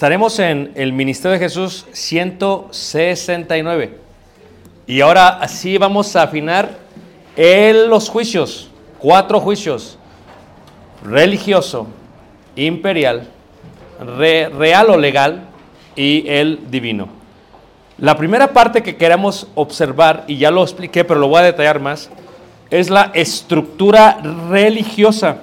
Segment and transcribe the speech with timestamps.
[0.00, 3.98] Estaremos en el Ministerio de Jesús 169.
[4.86, 6.70] Y ahora así vamos a afinar
[7.36, 9.98] en los juicios, cuatro juicios,
[11.04, 11.86] religioso,
[12.56, 13.28] imperial,
[14.16, 15.42] re- real o legal
[15.94, 17.10] y el divino.
[17.98, 21.78] La primera parte que queremos observar, y ya lo expliqué, pero lo voy a detallar
[21.78, 22.08] más,
[22.70, 24.18] es la estructura
[24.48, 25.36] religiosa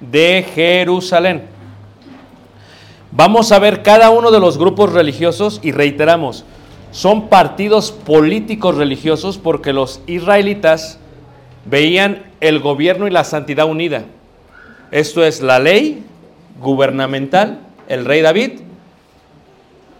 [0.00, 1.59] de Jerusalén.
[3.12, 6.44] Vamos a ver cada uno de los grupos religiosos y reiteramos,
[6.92, 10.98] son partidos políticos religiosos porque los israelitas
[11.64, 14.04] veían el gobierno y la santidad unida.
[14.90, 16.04] Esto es la ley
[16.60, 18.60] gubernamental, el rey David,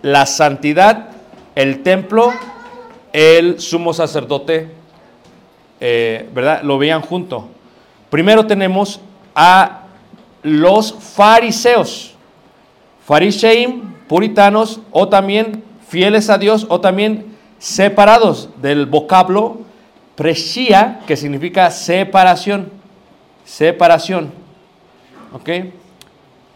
[0.02, 1.10] la santidad,
[1.54, 2.32] el templo,
[3.12, 4.70] el sumo sacerdote,
[5.80, 6.62] eh, ¿verdad?
[6.62, 7.48] Lo veían junto.
[8.08, 9.00] Primero tenemos
[9.34, 9.82] a
[10.42, 12.09] los fariseos.
[13.10, 19.62] Fariseim, puritanos, o también fieles a Dios, o también separados del vocablo
[20.14, 22.70] preshia, que significa separación.
[23.44, 24.30] Separación.
[25.32, 25.48] ¿Ok?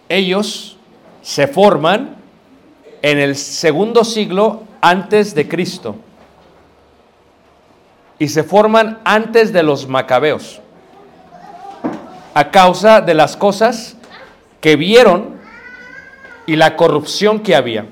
[0.09, 0.77] Ellos
[1.23, 2.15] se forman
[3.03, 5.97] en el segundo siglo antes de Cristo.
[8.17, 10.61] Y se forman antes de los macabeos.
[12.33, 13.97] A causa de las cosas
[14.61, 15.34] que vieron
[16.47, 17.87] y la corrupción que había.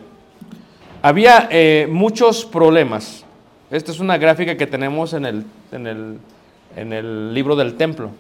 [1.03, 3.25] Había eh, muchos problemas.
[3.71, 6.19] Esta es una gráfica que tenemos en el, en el-
[6.77, 8.11] en el libro del templo.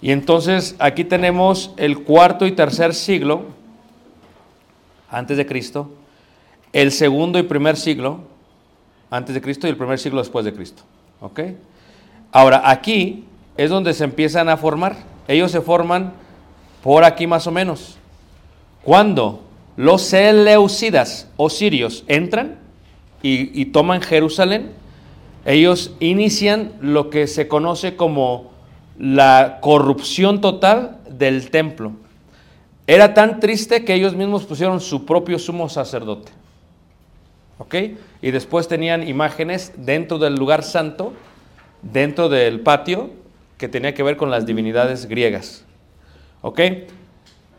[0.00, 3.44] Y entonces aquí tenemos el cuarto y tercer siglo
[5.10, 5.90] antes de Cristo,
[6.72, 8.20] el segundo y primer siglo
[9.10, 10.82] antes de Cristo y el primer siglo después de Cristo.
[12.32, 13.24] Ahora, aquí
[13.56, 14.96] es donde se empiezan a formar.
[15.28, 16.12] Ellos se forman
[16.82, 17.96] por aquí más o menos.
[18.84, 19.42] Cuando
[19.76, 22.58] los seleucidas o sirios entran
[23.22, 24.72] y, toman Jerusalén,
[25.46, 28.52] ellos inician lo que se conoce como
[28.98, 31.92] la corrupción total del templo.
[32.86, 36.32] Era tan triste que ellos mismos pusieron su propio sumo sacerdote.
[37.56, 37.74] ¿Ok?
[38.20, 41.14] Y después tenían imágenes dentro del lugar santo,
[41.80, 43.10] dentro del patio,
[43.56, 45.64] que tenía que ver con las divinidades griegas.
[46.42, 46.60] ¿Ok?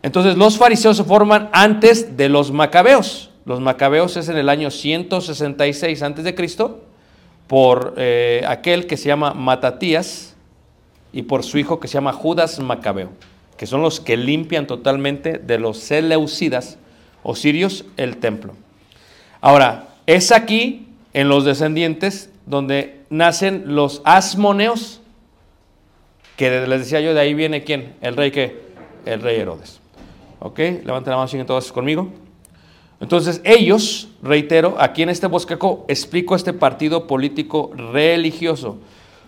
[0.06, 3.30] Entonces los fariseos se forman antes de los macabeos.
[3.44, 6.84] Los macabeos es en el año 166 antes de Cristo
[7.48, 10.36] por eh, aquel que se llama Matatías
[11.12, 13.10] y por su hijo que se llama Judas Macabeo,
[13.56, 16.78] que son los que limpian totalmente de los seleucidas
[17.24, 18.52] o sirios el templo.
[19.40, 25.00] Ahora, es aquí, en los descendientes, donde nacen los asmoneos,
[26.36, 28.60] que les decía yo, de ahí viene quién, el rey que,
[29.04, 29.80] el rey Herodes.
[30.40, 30.58] ¿Ok?
[30.58, 32.08] Levanten la mano, siguen todos conmigo.
[33.00, 38.78] Entonces ellos, reitero, aquí en este bosquejo explico este partido político religioso.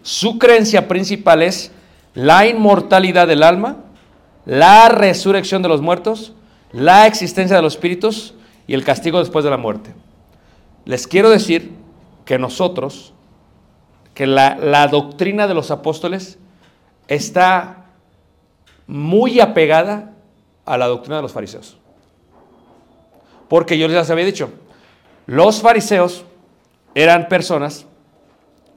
[0.02, 1.70] Su creencia principal es
[2.14, 3.84] la inmortalidad del alma,
[4.46, 6.32] la resurrección de los muertos,
[6.72, 8.34] la existencia de los espíritus
[8.66, 9.94] y el castigo después de la muerte.
[10.86, 11.72] Les quiero decir
[12.24, 13.12] que nosotros,
[14.14, 16.38] que la, la doctrina de los apóstoles
[17.08, 17.86] está
[18.86, 20.14] muy apegada
[20.68, 21.76] a la doctrina de los fariseos.
[23.48, 24.50] Porque yo les había dicho,
[25.26, 26.24] los fariseos
[26.94, 27.86] eran personas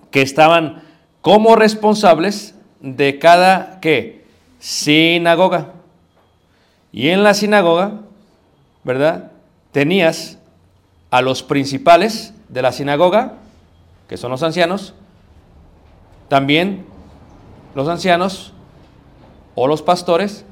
[0.09, 0.83] que estaban
[1.21, 4.25] como responsables de cada ¿qué?
[4.59, 5.73] sinagoga.
[6.91, 8.01] Y en la sinagoga,
[8.83, 9.31] ¿verdad?
[9.71, 10.38] Tenías
[11.09, 13.35] a los principales de la sinagoga,
[14.07, 14.93] que son los ancianos,
[16.27, 16.85] también
[17.75, 18.53] los ancianos
[19.55, 20.45] o los pastores,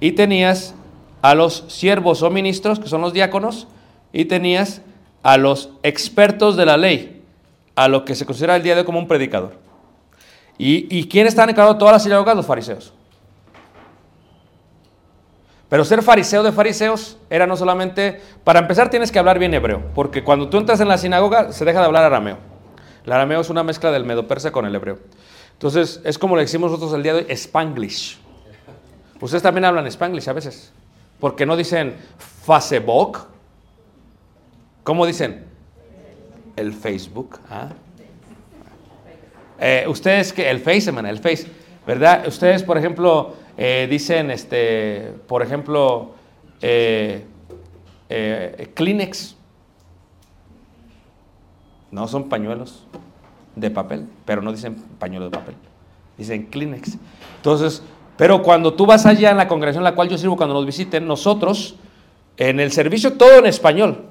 [0.00, 0.74] y tenías
[1.22, 3.68] a los siervos o ministros, que son los diáconos,
[4.12, 4.82] y tenías
[5.22, 7.22] a los expertos de la ley,
[7.74, 9.54] a lo que se considera el día de hoy como un predicador.
[10.58, 12.36] ¿Y, y quién está encargado de todas las sinagogas?
[12.36, 12.92] Los fariseos.
[15.72, 19.82] Pero ser fariseo de fariseos era no solamente, para empezar tienes que hablar bien hebreo,
[19.94, 22.36] porque cuando tú entras en la sinagoga se deja de hablar arameo.
[23.06, 24.98] El arameo es una mezcla del medo persa con el hebreo.
[25.54, 28.18] Entonces es como le decimos nosotros el día de hoy, spanglish.
[29.18, 30.72] Ustedes también hablan spanglish a veces,
[31.22, 33.28] porque no dicen Facebook.
[34.82, 35.44] ¿Cómo dicen?
[36.56, 37.38] El Facebook.
[37.48, 37.68] ¿ah?
[39.60, 41.46] Eh, ustedes que el Face, hermana, el Face,
[41.86, 42.26] ¿verdad?
[42.26, 46.16] Ustedes, por ejemplo, eh, dicen, este, por ejemplo,
[46.60, 47.24] eh,
[48.08, 49.36] eh, Kleenex.
[51.92, 52.84] No son pañuelos
[53.54, 55.54] de papel, pero no dicen pañuelo de papel.
[56.18, 56.98] Dicen Kleenex.
[57.36, 57.84] Entonces,
[58.22, 60.64] pero cuando tú vas allá en la congregación en la cual yo sirvo, cuando nos
[60.64, 61.74] visiten, nosotros,
[62.36, 64.04] en el servicio, todo en español.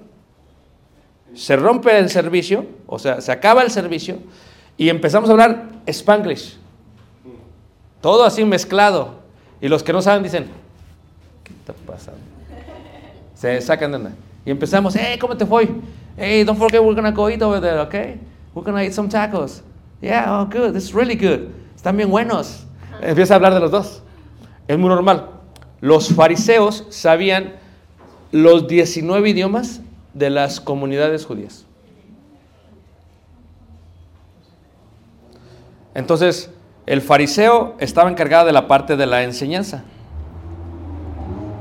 [1.33, 4.17] Se rompe el servicio, o sea, se acaba el servicio
[4.75, 6.57] y empezamos a hablar spanglish.
[8.01, 9.13] Todo así mezclado.
[9.61, 10.47] Y los que no saben dicen,
[11.45, 12.19] ¿qué está pasando?
[13.33, 14.11] Se sacan de onda.
[14.45, 15.69] Y empezamos, hey, ¿cómo te fue?
[16.17, 18.19] Hey, don't forget we're gonna go eat over there, okay?
[18.53, 19.61] We're gonna eat some tacos.
[20.01, 21.49] Yeah, oh, good, this is really good.
[21.77, 22.65] Están bien buenos.
[23.01, 24.03] Empieza a hablar de los dos.
[24.67, 25.27] Es muy normal.
[25.81, 27.55] Los fariseos sabían
[28.31, 29.81] los 19 idiomas
[30.13, 31.65] de las comunidades judías.
[35.93, 36.51] Entonces,
[36.85, 39.83] el fariseo estaba encargado de la parte de la enseñanza.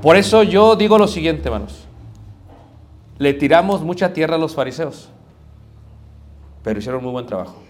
[0.02, 1.86] Por eso yo digo lo siguiente, hermanos.
[3.18, 5.10] Le tiramos mucha tierra a los fariseos,
[6.62, 7.69] pero hicieron muy buen trabajo.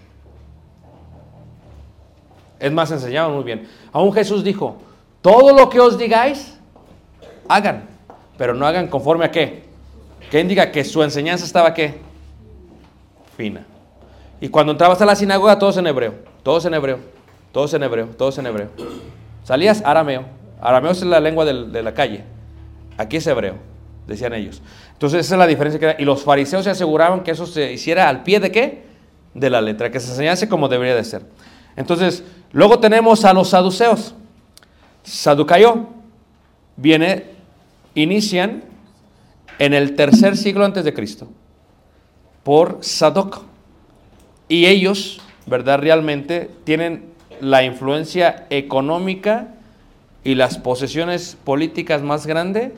[2.61, 3.67] Es más, enseñaban muy bien.
[3.91, 4.77] Aún Jesús dijo,
[5.21, 6.57] todo lo que os digáis,
[7.49, 7.85] hagan,
[8.37, 9.63] pero no hagan conforme a qué.
[10.29, 11.99] ¿Quién diga que su enseñanza estaba qué?
[13.35, 13.65] Fina.
[14.39, 16.13] Y cuando entrabas a la sinagoga, todos en hebreo,
[16.43, 16.99] todos en hebreo,
[17.51, 18.69] todos en hebreo, todos en hebreo.
[19.43, 20.25] Salías arameo.
[20.61, 22.23] Arameo es la lengua de la calle.
[22.97, 23.55] Aquí es hebreo,
[24.07, 24.61] decían ellos.
[24.93, 28.07] Entonces esa es la diferencia que Y los fariseos se aseguraban que eso se hiciera
[28.07, 28.83] al pie de qué?
[29.33, 31.23] De la letra, que se enseñase como debería de ser.
[31.75, 34.15] Entonces, luego tenemos a los saduceos.
[35.03, 35.87] Saducayo
[36.75, 37.25] viene,
[37.95, 38.63] inician
[39.59, 41.27] en el tercer siglo antes de Cristo
[42.43, 43.43] por Sadoc.
[44.47, 45.79] Y ellos, ¿verdad?
[45.79, 47.05] Realmente tienen
[47.39, 49.55] la influencia económica
[50.23, 52.73] y las posesiones políticas más grandes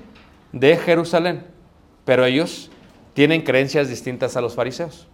[0.51, 1.45] de Jerusalén.
[2.05, 2.69] Pero ellos
[3.13, 5.07] tienen creencias distintas a los fariseos.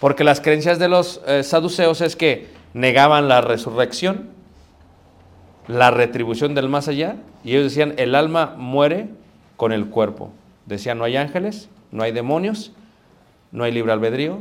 [0.00, 4.30] Porque las creencias de los eh, saduceos es que negaban la resurrección,
[5.68, 9.08] la retribución del más allá, y ellos decían, el alma muere
[9.56, 10.30] con el cuerpo.
[10.66, 12.72] Decían, no hay ángeles, no hay demonios,
[13.50, 14.38] no hay libre albedrío,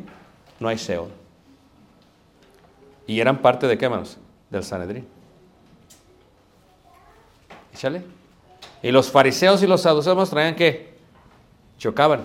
[0.60, 1.10] no hay Seol.
[3.08, 4.18] Y eran parte de qué, hermanos?
[4.50, 5.08] Del Sanedrín.
[7.74, 8.04] Échale.
[8.84, 10.94] Y los fariseos y los saduceos traían qué?
[11.78, 12.22] Chocaban.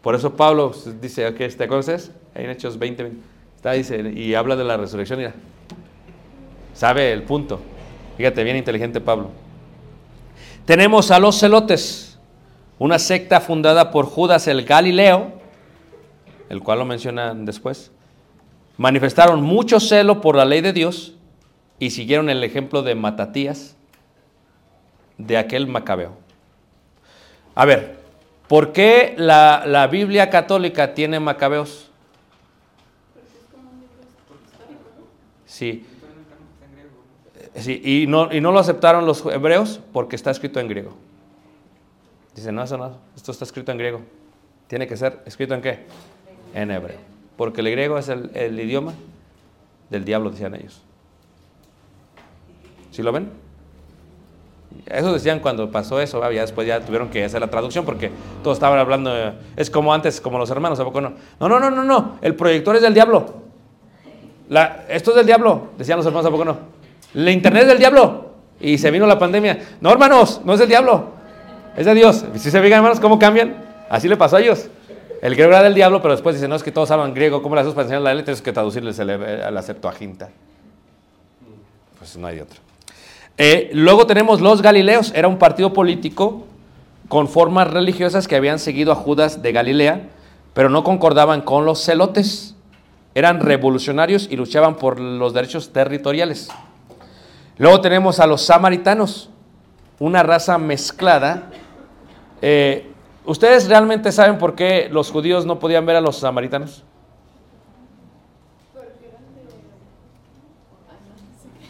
[0.00, 2.10] Por eso Pablo dice, ok, ¿te acuerdas?
[2.34, 3.31] En Hechos 20, 20.
[3.64, 5.34] Y habla de la resurrección, mira.
[6.74, 7.60] Sabe el punto.
[8.16, 9.30] Fíjate, bien inteligente Pablo.
[10.64, 12.18] Tenemos a los celotes,
[12.78, 15.32] una secta fundada por Judas el Galileo,
[16.48, 17.92] el cual lo mencionan después.
[18.78, 21.14] Manifestaron mucho celo por la ley de Dios
[21.78, 23.76] y siguieron el ejemplo de Matatías,
[25.18, 26.16] de aquel macabeo.
[27.54, 27.98] A ver,
[28.48, 31.91] ¿por qué la, la Biblia católica tiene macabeos?
[35.62, 35.84] Sí.
[37.84, 40.94] Y no, y no lo aceptaron los hebreos porque está escrito en griego.
[42.34, 44.00] Dice, no, eso no, esto está escrito en griego.
[44.66, 45.86] Tiene que ser escrito en qué?
[46.54, 46.98] En hebreo.
[47.36, 48.94] Porque el griego es el, idioma
[49.90, 50.82] del diablo, decían ellos.
[52.90, 53.30] ¿Sí lo ven?
[54.86, 58.10] Eso decían cuando pasó eso, ya después ya tuvieron que hacer la traducción porque
[58.42, 61.12] todos estaban hablando, eh, es como antes, como los hermanos, ¿a poco no?
[61.38, 63.41] No, no, no, no, no, el proyector es del diablo.
[64.52, 66.58] La, esto es del diablo, decían los hermanos, ¿a poco no?
[67.14, 68.32] El internet es del diablo.
[68.60, 69.58] Y se vino la pandemia.
[69.80, 71.06] No, hermanos, no es del diablo,
[71.76, 72.24] es de Dios.
[72.34, 73.56] Si se fijan, hermanos, cómo cambian,
[73.88, 74.68] así le pasó a ellos.
[75.22, 77.54] El griego era del diablo, pero después dicen, no, es que todos hablan griego, ¿cómo
[77.54, 78.34] las dos para enseñar la letra?
[78.34, 80.28] Es que traducirles el- a la Septuaginta.
[81.98, 82.60] Pues no hay de otro.
[83.38, 86.44] Eh, luego tenemos los Galileos, era un partido político
[87.08, 90.02] con formas religiosas que habían seguido a Judas de Galilea,
[90.54, 92.51] pero no concordaban con los celotes.
[93.14, 96.48] Eran revolucionarios y luchaban por los derechos territoriales.
[97.58, 99.30] Luego tenemos a los samaritanos,
[99.98, 101.50] una raza mezclada.
[102.40, 102.90] Eh,
[103.24, 106.82] ¿Ustedes realmente saben por qué los judíos no podían ver a los samaritanos?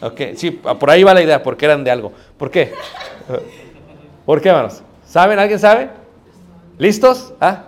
[0.01, 2.11] Ok, sí, por ahí va la idea, porque eran de algo.
[2.37, 2.73] ¿Por qué?
[4.25, 4.81] ¿Por qué, hermanos?
[5.05, 5.39] ¿Saben?
[5.39, 5.91] ¿Alguien sabe?
[6.77, 7.33] ¿Listos?
[7.39, 7.65] ¿Ah?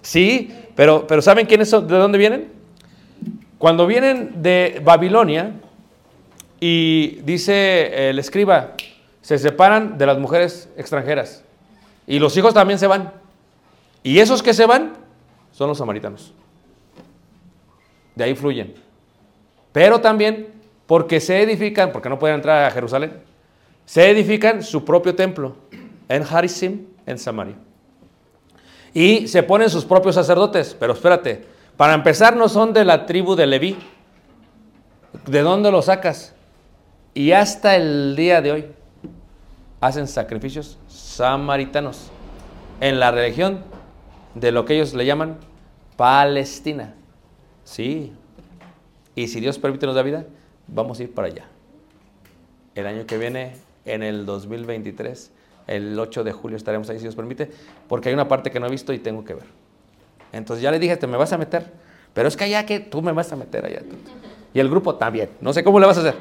[0.00, 1.86] Sí, pero, pero ¿saben quiénes son?
[1.86, 2.52] ¿De dónde vienen?
[3.58, 5.52] Cuando vienen de Babilonia
[6.58, 8.74] y dice el escriba,
[9.20, 11.44] se separan de las mujeres extranjeras
[12.06, 13.12] y los hijos también se van.
[14.02, 14.94] Y esos que se van
[15.52, 16.32] son los samaritanos.
[18.14, 18.74] De ahí fluyen.
[19.72, 20.48] Pero también
[20.86, 23.12] porque se edifican, porque no pueden entrar a Jerusalén,
[23.86, 25.56] se edifican su propio templo
[26.08, 27.54] en Harisim, en Samaria.
[28.94, 31.46] Y se ponen sus propios sacerdotes, pero espérate,
[31.76, 33.76] para empezar no son de la tribu de Leví.
[35.26, 36.34] ¿De dónde los sacas?
[37.14, 38.66] Y hasta el día de hoy
[39.80, 42.10] hacen sacrificios samaritanos
[42.80, 43.60] en la religión
[44.34, 45.38] de lo que ellos le llaman
[45.96, 46.94] Palestina.
[47.64, 48.12] Sí.
[49.14, 50.24] Y si Dios permite nos da vida,
[50.66, 51.44] vamos a ir para allá.
[52.74, 53.52] El año que viene,
[53.84, 55.30] en el 2023,
[55.66, 57.50] el 8 de julio estaremos ahí si Dios permite,
[57.88, 59.44] porque hay una parte que no he visto y tengo que ver.
[60.32, 61.70] Entonces ya le dije, te me vas a meter,
[62.14, 63.80] pero es que allá que tú me vas a meter allá.
[63.80, 63.96] tú.
[64.54, 65.30] Y el grupo también.
[65.40, 66.14] No sé cómo le vas a hacer.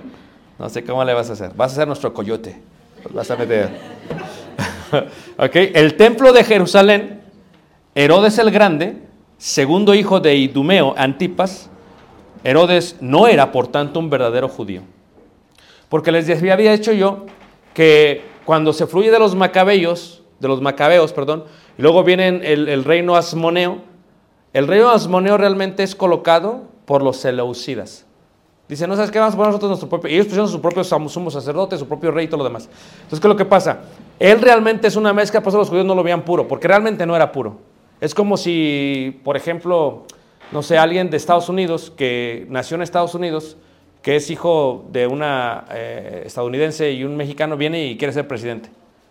[0.58, 1.54] No sé cómo le vas a hacer.
[1.56, 2.62] Vas a ser nuestro coyote.
[3.14, 3.70] Vas a meter.
[5.38, 7.22] ok, el templo de Jerusalén,
[7.96, 8.98] Herodes el Grande,
[9.38, 11.70] segundo hijo de Idumeo, Antipas,
[12.44, 14.82] Herodes no era, por tanto, un verdadero judío.
[15.90, 17.26] Porque les había dicho yo
[17.74, 21.46] que cuando se fluye de los macabeos, de los macabeos, perdón,
[21.78, 23.78] y luego viene el, reino asmoneo,
[24.52, 28.06] el reino asmoneo realmente es colocado por los seleucidas.
[28.68, 30.12] Dice, no sabes qué, vamos a poner nosotros nuestro propio.
[30.12, 32.68] Y ellos pusieron su propio sumo sacerdote, su propio rey y todo lo demás.
[32.96, 33.84] Entonces, ¿qué es lo que pasa?
[34.20, 37.06] Él realmente es una mezcla, por eso los judíos no lo veían puro, porque realmente
[37.06, 37.56] no era puro.
[38.02, 40.04] Es como si, por ejemplo,
[40.52, 43.56] no sé, alguien de Estados Unidos que nació en Estados Unidos,
[44.02, 48.70] que es hijo de una eh, estadounidense y un mexicano, viene y quiere ser presidente.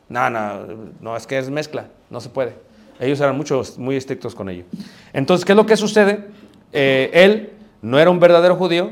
[0.09, 0.67] No, no,
[1.01, 2.55] no, es que es mezcla, no se puede.
[2.99, 4.65] Ellos eran muchos, muy estrictos con ello.
[5.13, 6.27] Entonces, ¿qué es lo que sucede?
[6.73, 8.91] Eh, él no era un verdadero judío,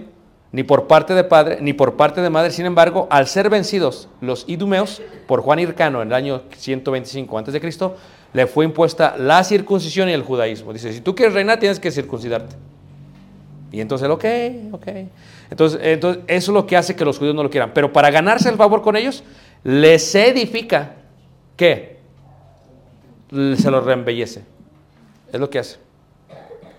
[0.51, 2.51] ni por parte de padre, ni por parte de madre.
[2.51, 7.61] Sin embargo, al ser vencidos los idumeos por Juan Hircano en el año 125 a.C.,
[8.33, 10.73] le fue impuesta la circuncisión y el judaísmo.
[10.73, 12.57] Dice, si tú quieres reinar, tienes que circuncidarte.
[13.73, 14.25] Y entonces, ok,
[14.73, 14.87] ok.
[15.51, 17.73] Entonces, entonces, eso es lo que hace que los judíos no lo quieran.
[17.75, 19.25] Pero para ganarse el favor con ellos,
[19.65, 20.97] les edifica,
[21.57, 21.99] ¿qué?
[23.31, 24.43] Se los reembellece.
[25.33, 25.79] Es lo que hace.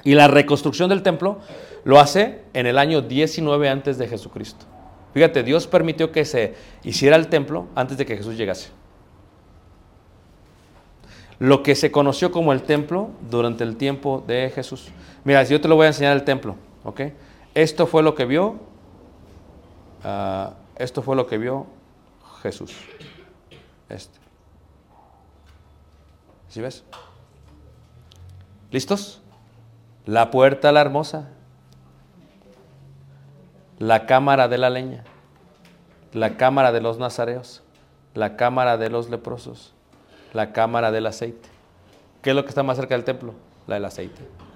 [0.03, 1.39] Y la reconstrucción del templo
[1.83, 4.65] lo hace en el año 19 antes de Jesucristo.
[5.13, 8.69] Fíjate, Dios permitió que se hiciera el templo antes de que Jesús llegase.
[11.39, 14.89] Lo que se conoció como el templo durante el tiempo de Jesús.
[15.23, 17.01] Mira, si yo te lo voy a enseñar el templo, ¿ok?
[17.59, 18.55] Esto fue lo que vio,
[20.05, 21.65] ah, esto fue lo que vio
[22.41, 22.73] Jesús.
[23.89, 24.17] Este.
[26.47, 26.85] ¿Sí ves?
[28.71, 29.21] ¿Listos?
[30.05, 31.31] La puerta la hermosa,
[33.77, 35.03] la cámara de la leña,
[36.13, 37.61] la cámara de los nazareos,
[38.13, 39.73] la cámara de los leprosos,
[40.31, 41.49] la cámara del aceite.
[42.21, 43.33] ¿Qué es lo que está más cerca del templo?
[43.67, 44.48] La del aceite.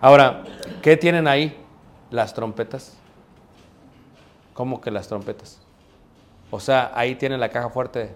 [0.00, 0.44] Ahora,
[0.82, 1.56] ¿qué tienen ahí?
[2.10, 2.96] Las trompetas.
[4.52, 5.58] ¿Cómo que las trompetas?
[6.50, 8.14] O sea, ahí tienen la caja fuerte,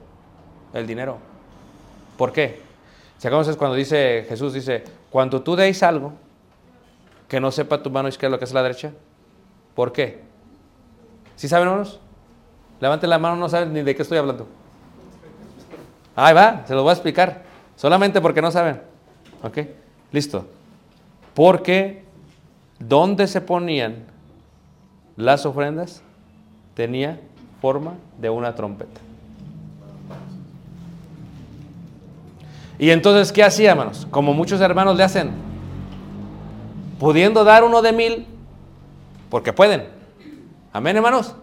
[0.72, 1.18] el dinero.
[2.16, 2.62] ¿Por qué?
[3.18, 6.12] ¿Se acuerdan cuando dice Jesús, dice, cuando tú deis algo,
[7.28, 8.92] que no sepa tu mano izquierda lo que es la derecha?
[9.74, 10.22] ¿Por qué?
[11.36, 12.00] ¿Sí saben, hermanos?
[12.80, 14.46] Levanten la mano, no saben ni de qué estoy hablando.
[16.16, 17.42] Ahí va, se los voy a explicar.
[17.76, 18.80] Solamente porque no saben.
[19.42, 19.58] ¿Ok?
[20.12, 20.46] Listo.
[21.34, 22.04] Porque
[22.78, 24.04] donde se ponían
[25.16, 26.02] las ofrendas
[26.74, 27.20] tenía
[27.60, 29.00] forma de una trompeta.
[32.78, 34.06] Y entonces, ¿qué hacía, hermanos?
[34.10, 35.32] Como muchos hermanos le hacen,
[36.98, 38.26] pudiendo dar uno de mil,
[39.28, 39.86] porque pueden.
[40.72, 41.34] Amén, hermanos.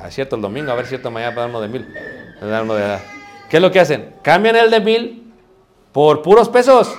[0.00, 1.88] Ah, cierto, el domingo, a ver cierto mañana para dar uno de mil.
[3.50, 4.14] ¿Qué es lo que hacen?
[4.22, 5.32] Cambian el de mil
[5.90, 6.94] por puros pesos.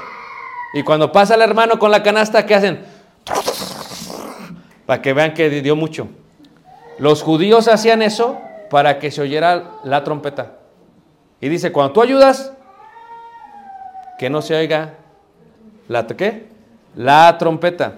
[0.73, 2.85] Y cuando pasa el hermano con la canasta, ¿qué hacen?
[4.85, 6.07] Para que vean que dio mucho.
[6.99, 10.53] Los judíos hacían eso para que se oyera la trompeta.
[11.41, 12.53] Y dice, cuando tú ayudas,
[14.19, 14.95] que no se oiga
[15.87, 16.47] la ¿qué?
[16.95, 17.95] La trompeta.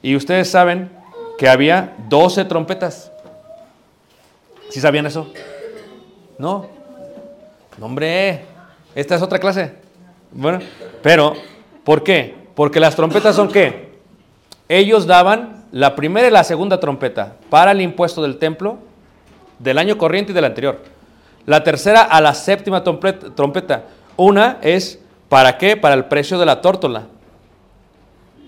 [0.00, 0.90] Y ustedes saben
[1.38, 3.10] que había 12 trompetas.
[4.70, 5.32] ¿Sí sabían eso?
[6.38, 6.66] No.
[7.78, 8.44] No, hombre,
[8.94, 9.74] esta es otra clase.
[10.32, 10.60] Bueno,
[11.02, 11.34] pero
[11.86, 12.34] ¿por qué?
[12.54, 13.96] Porque las trompetas son qué?
[14.68, 18.78] Ellos daban la primera y la segunda trompeta para el impuesto del templo
[19.58, 20.80] del año corriente y del anterior.
[21.46, 23.84] La tercera a la séptima trompet- trompeta.
[24.16, 25.76] Una es ¿para qué?
[25.76, 27.06] Para el precio de la tórtola.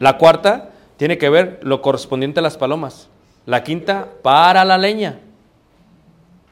[0.00, 3.08] La cuarta tiene que ver lo correspondiente a las palomas.
[3.46, 5.20] La quinta para la leña.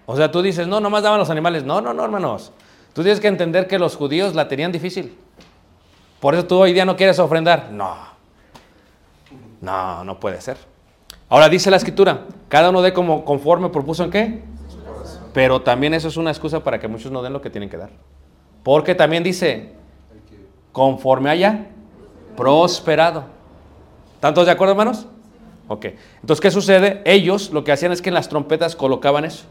[0.06, 1.64] O sea, tú dices, no, nomás daban los animales.
[1.64, 2.52] No, no, no, hermanos.
[2.92, 5.16] Tú tienes que entender que los judíos la tenían difícil.
[6.20, 7.70] Por eso tú hoy día no quieres ofrendar.
[7.70, 7.94] No.
[9.60, 10.56] No, no puede ser.
[11.28, 14.42] Ahora dice la escritura, cada uno dé como conforme propuso en qué.
[15.32, 17.76] Pero también eso es una excusa para que muchos no den lo que tienen que
[17.76, 17.90] dar.
[18.62, 19.72] Porque también dice,
[20.72, 21.66] conforme haya
[22.36, 23.24] prosperado.
[24.20, 25.06] ¿Tantos de acuerdo, hermanos?
[25.68, 25.86] Ok.
[26.20, 27.02] Entonces, ¿qué sucede?
[27.04, 29.44] Ellos lo que hacían es que en las trompetas colocaban eso.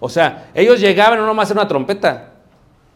[0.00, 2.34] O sea, ellos llegaban no nomás en una trompeta.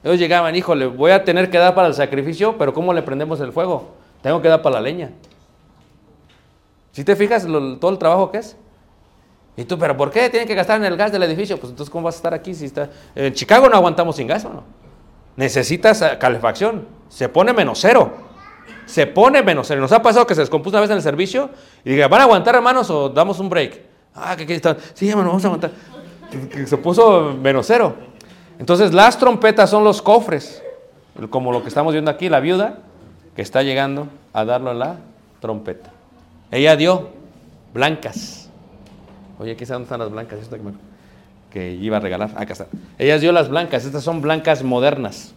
[0.03, 3.41] Ellos llegaban, híjole, voy a tener que dar para el sacrificio, pero ¿cómo le prendemos
[3.41, 3.91] el fuego?
[4.23, 5.11] Tengo que dar para la leña.
[6.93, 8.57] Si te fijas todo el trabajo que es.
[9.57, 11.59] Y tú, ¿pero por qué tienen que gastar en el gas del edificio?
[11.59, 12.89] Pues entonces, ¿cómo vas a estar aquí si está...
[13.15, 14.65] En Chicago no aguantamos sin gas, ¿o no?
[15.37, 16.87] Necesitas eh, calefacción.
[17.09, 18.13] Se pone menos cero.
[18.87, 19.81] Se pone menos cero.
[19.81, 21.51] Nos ha pasado que se descompuso una vez en el servicio
[21.85, 23.81] y diga, ¿van a aguantar, hermanos, o damos un break?
[24.15, 24.77] Ah, que aquí están.
[24.95, 25.71] Sí, hermano, vamos a aguantar.
[26.65, 27.95] Se puso menos cero.
[28.61, 30.63] Entonces, las trompetas son los cofres.
[31.31, 32.81] Como lo que estamos viendo aquí, la viuda
[33.35, 34.99] que está llegando a darle la
[35.41, 35.91] trompeta.
[36.51, 37.09] Ella dio
[37.73, 38.51] blancas.
[39.39, 40.39] Oye, aquí dónde están las blancas.
[41.51, 42.33] Que, iba a regalar.
[42.37, 42.67] Acá está.
[42.99, 43.87] Ella dio las blancas.
[43.87, 45.33] Estas son blancas modernas.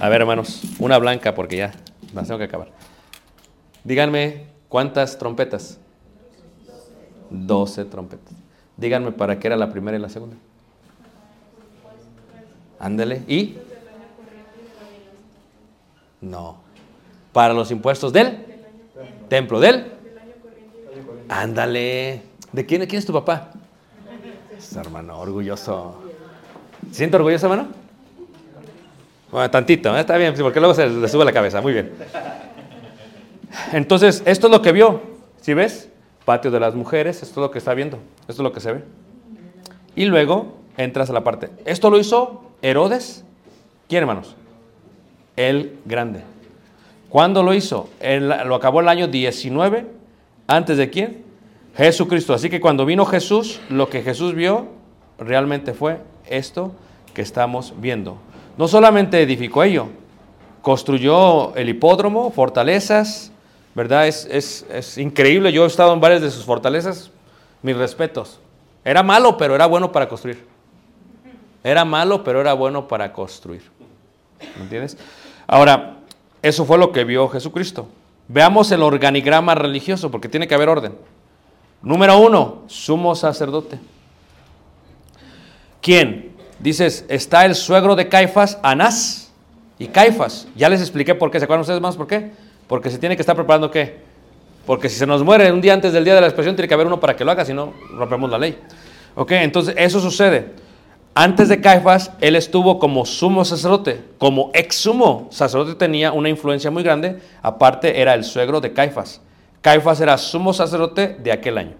[0.00, 1.72] A ver, hermanos, una blanca porque ya
[2.14, 2.68] las tengo que acabar.
[3.84, 5.78] Díganme, ¿cuántas trompetas?
[7.28, 8.32] 12 trompetas.
[8.78, 10.36] Díganme para qué era la primera y la segunda.
[12.84, 13.22] Ándele.
[13.26, 13.56] ¿Y?
[16.20, 16.58] No.
[17.32, 18.44] Para los impuestos del
[19.30, 19.86] templo del.
[21.30, 22.20] Ándale.
[22.52, 23.52] ¿De quién, quién es tu papá?
[24.54, 25.96] Es hermano, orgulloso.
[26.90, 27.68] ¿Se siente orgulloso, hermano?
[29.32, 30.00] Bueno, tantito, ¿eh?
[30.00, 31.62] está bien, porque luego se le sube la cabeza.
[31.62, 31.90] Muy bien.
[33.72, 35.00] Entonces, esto es lo que vio.
[35.40, 35.88] ¿Sí ves?
[36.26, 37.96] Patio de las mujeres, esto es lo que está viendo.
[38.28, 38.84] Esto es lo que se ve.
[39.96, 41.48] Y luego entras a la parte.
[41.64, 43.24] Esto lo hizo Herodes.
[43.88, 44.34] ¿Quién, hermanos?
[45.36, 46.22] El grande.
[47.10, 47.90] ¿Cuándo lo hizo?
[48.00, 49.86] Lo acabó el año 19.
[50.46, 51.22] ¿Antes de quién?
[51.76, 52.32] Jesucristo.
[52.34, 54.68] Así que cuando vino Jesús, lo que Jesús vio
[55.18, 56.72] realmente fue esto
[57.12, 58.16] que estamos viendo.
[58.56, 59.88] No solamente edificó ello,
[60.62, 63.30] construyó el hipódromo, fortalezas,
[63.74, 64.06] ¿verdad?
[64.08, 65.52] Es, es- es increíble.
[65.52, 67.10] Yo he estado en varias de sus fortalezas.
[67.62, 68.40] Mis respetos.
[68.84, 70.46] Era malo, pero era bueno para construir.
[71.64, 73.62] Era malo, pero era bueno para construir.
[74.56, 74.98] ¿Me entiendes?
[75.46, 75.96] Ahora,
[76.42, 77.88] eso fue lo que vio Jesucristo.
[78.28, 80.94] Veamos el organigrama religioso, porque tiene que haber orden.
[81.80, 83.78] Número uno, sumo sacerdote.
[85.80, 86.32] ¿Quién?
[86.58, 89.32] Dices, está el suegro de Caifás, Anás.
[89.78, 91.38] Y Caifás, ya les expliqué por qué.
[91.38, 92.32] ¿Se acuerdan ustedes más por qué?
[92.68, 94.00] Porque se tiene que estar preparando qué.
[94.66, 96.74] Porque si se nos muere un día antes del día de la expresión, tiene que
[96.74, 98.58] haber uno para que lo haga, si no, rompemos la ley.
[99.14, 100.63] Ok, entonces eso sucede.
[101.16, 104.02] Antes de Caifás, él estuvo como sumo sacerdote.
[104.18, 107.20] Como ex sumo sacerdote tenía una influencia muy grande.
[107.40, 109.20] Aparte, era el suegro de Caifás.
[109.62, 111.74] Caifás era sumo sacerdote de aquel año.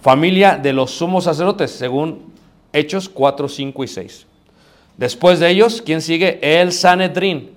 [0.00, 2.32] Familia de los sumos sacerdotes, según
[2.72, 4.26] Hechos 4, 5 y 6.
[4.96, 6.38] Después de ellos, ¿quién sigue?
[6.42, 7.50] El Sanedrín.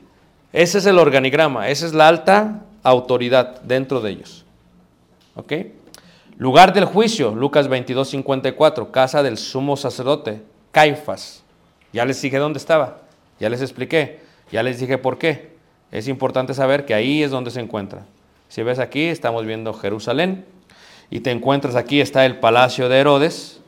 [0.52, 4.46] Ese es el organigrama, esa es la alta autoridad dentro de ellos.
[5.36, 5.54] ¿Ok?
[6.38, 10.51] Lugar del juicio, Lucas 22, 54, casa del sumo sacerdote.
[10.72, 11.44] Caifás.
[11.94, 13.00] Ya les dije dónde estaba,
[13.40, 15.52] ya les expliqué, ya les dije por qué.
[15.92, 18.06] Es importante saber que ahí es donde se encuentra.
[18.48, 20.46] Si ves aquí, estamos viendo Jerusalén
[21.10, 23.60] y te encuentras aquí, está el palacio de Herodes,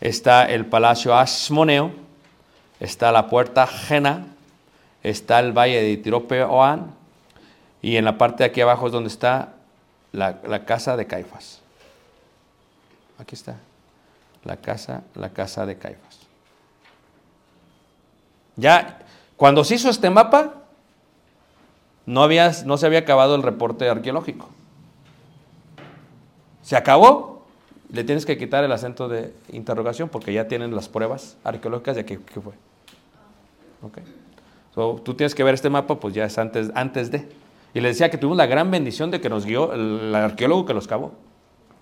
[0.00, 1.92] está el palacio Asmoneo,
[2.78, 4.26] está la puerta Jena,
[5.02, 6.94] está el valle de Tiropeoán
[7.82, 9.54] y en la parte de aquí abajo es donde está
[10.12, 11.60] la, la casa de Caifás.
[13.18, 13.56] Aquí está,
[14.46, 16.20] la casa, la casa de Caifás.
[18.56, 19.00] Ya,
[19.36, 20.54] cuando se hizo este mapa,
[22.06, 24.48] no, había, no se había acabado el reporte arqueológico.
[26.62, 27.46] Se acabó,
[27.90, 32.04] le tienes que quitar el acento de interrogación porque ya tienen las pruebas arqueológicas de
[32.04, 32.54] qué, qué fue.
[33.82, 33.98] Ok.
[34.74, 37.28] So, tú tienes que ver este mapa, pues ya es antes, antes de.
[37.72, 40.74] Y le decía que tuvimos la gran bendición de que nos guió el, arqueólogo que
[40.74, 41.12] los cavó,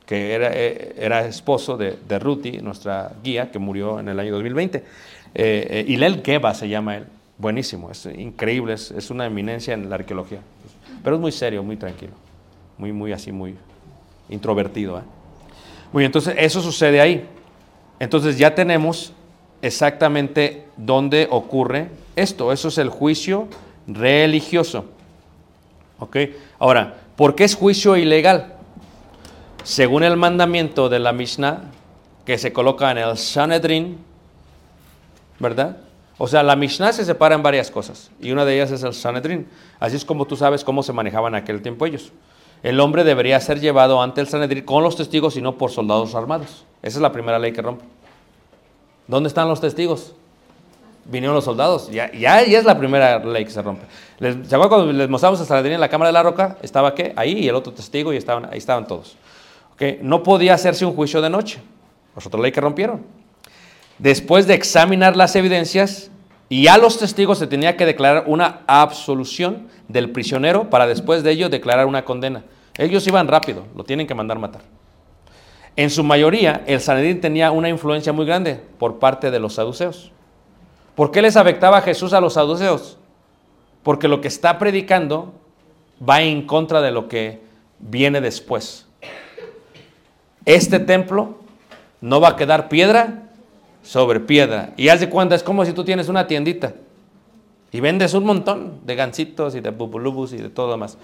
[0.07, 4.33] que era, eh, era esposo de, de Ruti, nuestra guía, que murió en el año
[4.33, 4.79] 2020.
[5.35, 7.07] Eh, eh, Geba se llama él.
[7.37, 10.39] Buenísimo, es increíble, es, es, una eminencia en la arqueología.
[11.03, 12.13] Pero es muy serio, muy tranquilo,
[12.79, 13.57] muy, muy así, muy
[14.29, 14.99] introvertido.
[14.99, 15.03] ¿eh?
[15.93, 17.27] Muy entonces eso sucede ahí.
[17.99, 19.13] Entonces ya tenemos
[19.63, 22.53] exactamente dónde ocurre esto.
[22.53, 23.49] Eso es el juicio
[23.87, 24.85] religioso.
[25.99, 26.17] ¿Ok?
[26.59, 28.54] Ahora, ¿por qué es juicio ilegal?
[29.65, 31.63] Según el mandamiento de la Mishnah,
[32.27, 33.97] que se coloca en el Sanedrin,
[35.39, 35.79] ¿verdad?
[36.19, 38.93] O sea, la Mishnah se separa en varias cosas y una de ellas es el
[38.93, 39.49] Sanedrin.
[39.81, 42.13] Así es como tú sabes cómo se manejaban en aquel tiempo ellos.
[42.63, 46.15] El hombre debería ser llevado ante el Sanedrin con los testigos y no por soldados
[46.15, 46.67] armados.
[46.83, 47.85] Esa es la primera ley que rompe.
[49.07, 50.15] ¿Dónde están los testigos?
[51.07, 51.91] Vinieron los soldados.
[51.91, 53.87] Ya, ya, ya es la primera ley que se rompe.
[54.19, 56.59] ¿Se acuerdan cuando les mostramos a Sanedrin en la Cámara de la Roca?
[56.61, 57.15] Estaba qué?
[57.17, 59.17] Ahí y el otro testigo y estaban, ahí estaban todos.
[60.03, 61.61] No podía hacerse un juicio de noche.
[62.17, 63.03] Es otra ley que rompieron
[63.99, 66.11] después de examinar las evidencias
[66.49, 71.33] y a los testigos se tenía que declarar una absolución del prisionero para después de
[71.33, 72.45] ello declarar una condena.
[72.77, 74.63] Ellos iban rápido, lo tienen que mandar matar.
[75.77, 80.13] En su mayoría, el Sanedrín tenía una influencia muy grande por parte de los saduceos.
[80.95, 82.99] ¿Por qué les afectaba a Jesús a los saduceos?
[83.83, 85.35] Porque lo que está predicando
[86.07, 87.41] va en contra de lo que
[87.81, 88.87] viene después.
[90.45, 91.39] Este templo
[92.01, 93.23] no va a quedar piedra
[93.83, 94.73] sobre piedra.
[94.77, 96.75] Y haz de cuenta, es como si tú tienes una tiendita
[97.73, 100.97] y vendes un montón de gancitos y de bubulubus y de todo demás.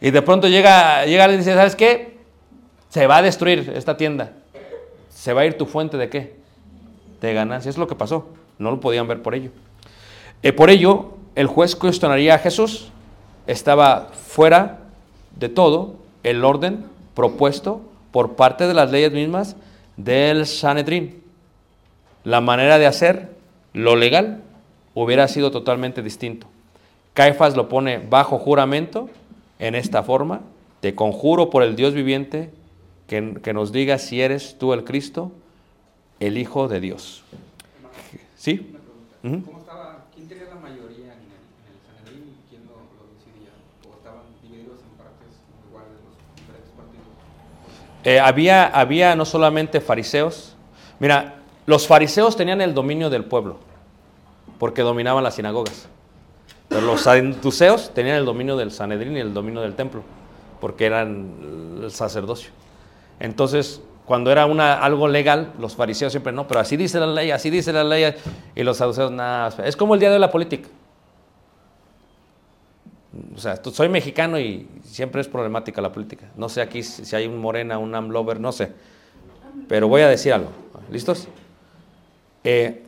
[0.00, 2.18] Y de pronto llega, llega alguien y dice, ¿sabes qué?
[2.88, 4.32] Se va a destruir esta tienda.
[5.08, 6.36] Se va a ir tu fuente de qué?
[7.20, 7.68] De ganancia.
[7.68, 8.28] Es lo que pasó.
[8.58, 9.50] No lo podían ver por ello.
[10.42, 12.90] Eh, por ello, el juez cuestionaría a Jesús.
[13.46, 14.80] Estaba fuera
[15.34, 17.80] de todo el orden propuesto
[18.14, 19.56] por parte de las leyes mismas
[19.96, 21.20] del Sanedrín
[22.22, 23.34] la manera de hacer
[23.72, 24.40] lo legal
[24.94, 26.46] hubiera sido totalmente distinto.
[27.12, 29.10] Caifás lo pone bajo juramento
[29.58, 30.42] en esta forma,
[30.78, 32.52] te conjuro por el Dios viviente
[33.08, 35.32] que, que nos diga si eres tú el Cristo,
[36.20, 37.24] el Hijo de Dios.
[38.36, 38.76] ¿Sí
[39.24, 39.44] -huh.
[39.44, 40.06] ¿Cómo estaba?
[40.14, 43.50] ¿Quién tenía la mayoría en el, en el Sanedrín y quién lo, lo, decidía?
[43.88, 45.32] ¿O estaban divididos en partes
[45.66, 47.08] iguales los diferentes partidos?
[48.04, 50.54] Eh, había, había no solamente fariseos.
[50.98, 51.36] Mira,
[51.66, 53.56] los fariseos tenían el dominio del pueblo,
[54.58, 55.88] porque dominaban las sinagogas.
[56.68, 60.02] Pero los saduceos tenían el dominio del Sanedrín y el dominio del templo,
[60.60, 62.50] porque eran el sacerdocio.
[63.20, 67.30] Entonces, cuando era una, algo legal, los fariseos siempre no, pero así dice la ley,
[67.30, 68.14] así dice la ley,
[68.54, 69.54] y los saduceos nada.
[69.64, 70.68] Es como el día de la política.
[73.34, 76.26] O sea, soy mexicano y siempre es problemática la política.
[76.36, 78.72] No sé aquí si hay un morena, un amlover, no sé.
[79.68, 80.50] Pero voy a decir algo.
[80.90, 81.28] ¿Listos?
[82.42, 82.82] Eh,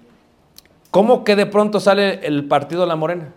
[0.90, 3.32] ¿Cómo que de pronto sale el partido de la Morena?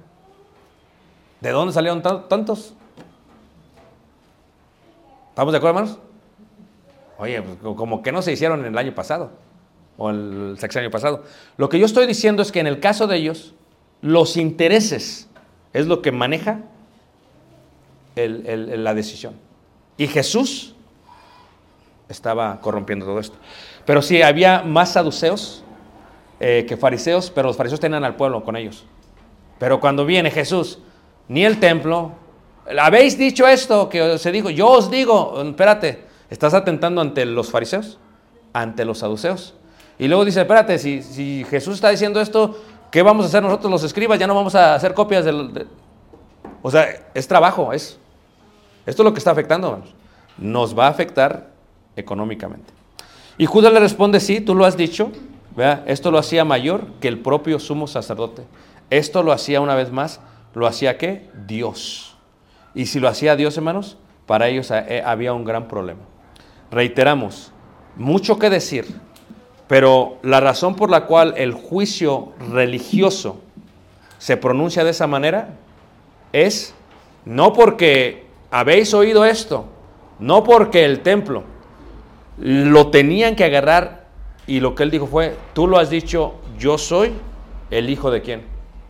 [1.41, 2.73] ¿De dónde salieron tantos?
[5.29, 5.99] ¿Estamos de acuerdo, hermanos?
[7.17, 9.31] Oye, pues, como que no se hicieron en el año pasado
[9.97, 11.23] o el sexenio pasado.
[11.57, 13.53] Lo que yo estoy diciendo es que en el caso de ellos,
[14.01, 15.29] los intereses
[15.73, 16.61] es lo que maneja
[18.15, 19.35] la decisión.
[19.97, 20.75] Y Jesús
[22.07, 23.37] estaba corrompiendo todo esto.
[23.85, 25.63] Pero sí, había más saduceos
[26.39, 28.85] eh, que fariseos, pero los fariseos tenían al pueblo con ellos.
[29.59, 30.79] Pero cuando viene Jesús,
[31.27, 32.13] ni el templo,
[32.79, 37.99] habéis dicho esto que se dijo, yo os digo, espérate, estás atentando ante los fariseos,
[38.53, 39.55] ante los saduceos.
[39.97, 42.57] Y luego dice, espérate, si, si Jesús está diciendo esto,
[42.89, 44.17] ¿qué vamos a hacer nosotros los escribas?
[44.17, 45.53] Ya no vamos a hacer copias del...
[45.53, 45.67] De...
[46.61, 47.99] O sea, es trabajo, es...
[48.85, 49.93] Esto es lo que está afectando, hermanos.
[50.37, 51.49] Nos va a afectar
[51.95, 52.73] económicamente.
[53.37, 55.11] Y Judas le responde, sí, tú lo has dicho.
[55.85, 58.43] Esto lo hacía mayor que el propio sumo sacerdote.
[58.89, 60.21] Esto lo hacía una vez más,
[60.53, 61.29] lo hacía qué?
[61.47, 62.15] Dios.
[62.73, 66.01] Y si lo hacía Dios, hermanos, para ellos eh, había un gran problema.
[66.71, 67.51] Reiteramos,
[67.95, 68.85] mucho que decir,
[69.67, 73.41] pero la razón por la cual el juicio religioso
[74.17, 75.55] se pronuncia de esa manera
[76.33, 76.73] es
[77.25, 79.65] no porque habéis oído esto,
[80.19, 81.43] no porque el templo
[82.37, 84.07] lo tenían que agarrar
[84.47, 87.13] y lo que él dijo fue, tú lo has dicho, yo soy
[87.69, 88.43] el hijo de quién?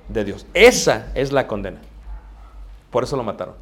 [0.08, 0.46] De Dios.
[0.54, 1.80] Esa es la condena.
[2.90, 3.56] Por eso lo mataron.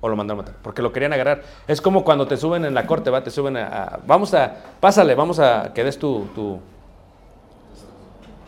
[0.00, 0.60] O lo mandaron a matar.
[0.62, 1.42] Porque lo querían agarrar.
[1.68, 5.14] Es como cuando te suben en la corte, va, te suben a, vamos a, pásale,
[5.14, 6.26] vamos a que des tu,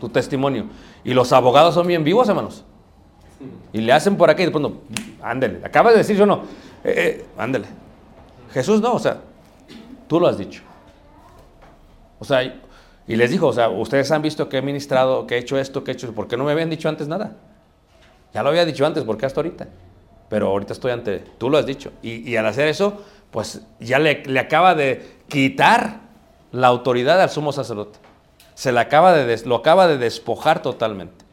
[0.01, 0.67] tu testimonio.
[1.05, 2.65] Y los abogados son bien vivos, hermanos.
[3.73, 4.79] Y le hacen por aquí y después no,
[5.23, 5.61] ándele.
[5.65, 6.43] Acabas de decir yo no.
[6.85, 7.67] Eh, eh, ándele.
[8.53, 9.19] Jesús no, o sea,
[10.07, 10.63] tú lo has dicho.
[12.19, 12.61] O sea, y-
[13.07, 15.93] les dijo, o sea, ustedes han visto que he ministrado, que he hecho esto, que
[15.93, 17.37] he hecho, ¿por qué no me habían dicho antes nada?
[18.35, 19.69] Ya lo había dicho antes, ¿por qué hasta ahorita?
[20.29, 21.93] Pero ahorita estoy ante, tú lo has dicho.
[22.03, 26.01] Y, al hacer eso, pues ya le, acaba de quitar
[26.53, 27.99] la autoridad al sumo sacerdote.
[28.55, 31.25] Se le acaba de, lo acaba de despojar totalmente.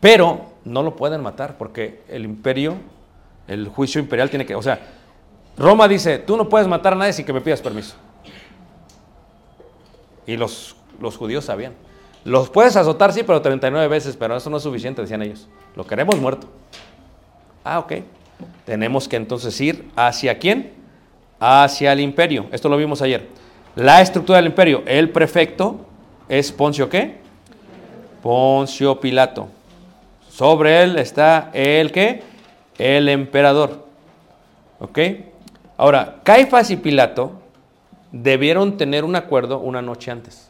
[0.00, 2.76] Pero no lo pueden matar porque el imperio,
[3.48, 4.80] el juicio imperial tiene que, o sea,
[5.56, 7.94] Roma dice, tú no puedes matar a nadie sin que me pidas permiso.
[10.26, 11.74] Y los, los judíos sabían.
[12.24, 15.48] Los puedes azotar, sí, pero 39 veces, pero eso no es suficiente, decían ellos.
[15.74, 16.46] Lo queremos muerto.
[17.64, 17.94] Ah, ok.
[18.64, 20.72] Tenemos que entonces ir hacia quién?
[21.40, 22.46] Hacia el imperio.
[22.52, 23.28] Esto lo vimos ayer.
[23.74, 24.82] La estructura del imperio.
[24.86, 25.80] El prefecto
[26.28, 27.16] es Poncio qué?
[28.22, 29.48] Poncio Pilato.
[30.32, 32.22] Sobre él está el qué?
[32.78, 33.86] El emperador.
[34.80, 34.98] ¿Ok?
[35.76, 37.32] Ahora, Caifás y Pilato
[38.12, 40.48] debieron tener un acuerdo una noche antes.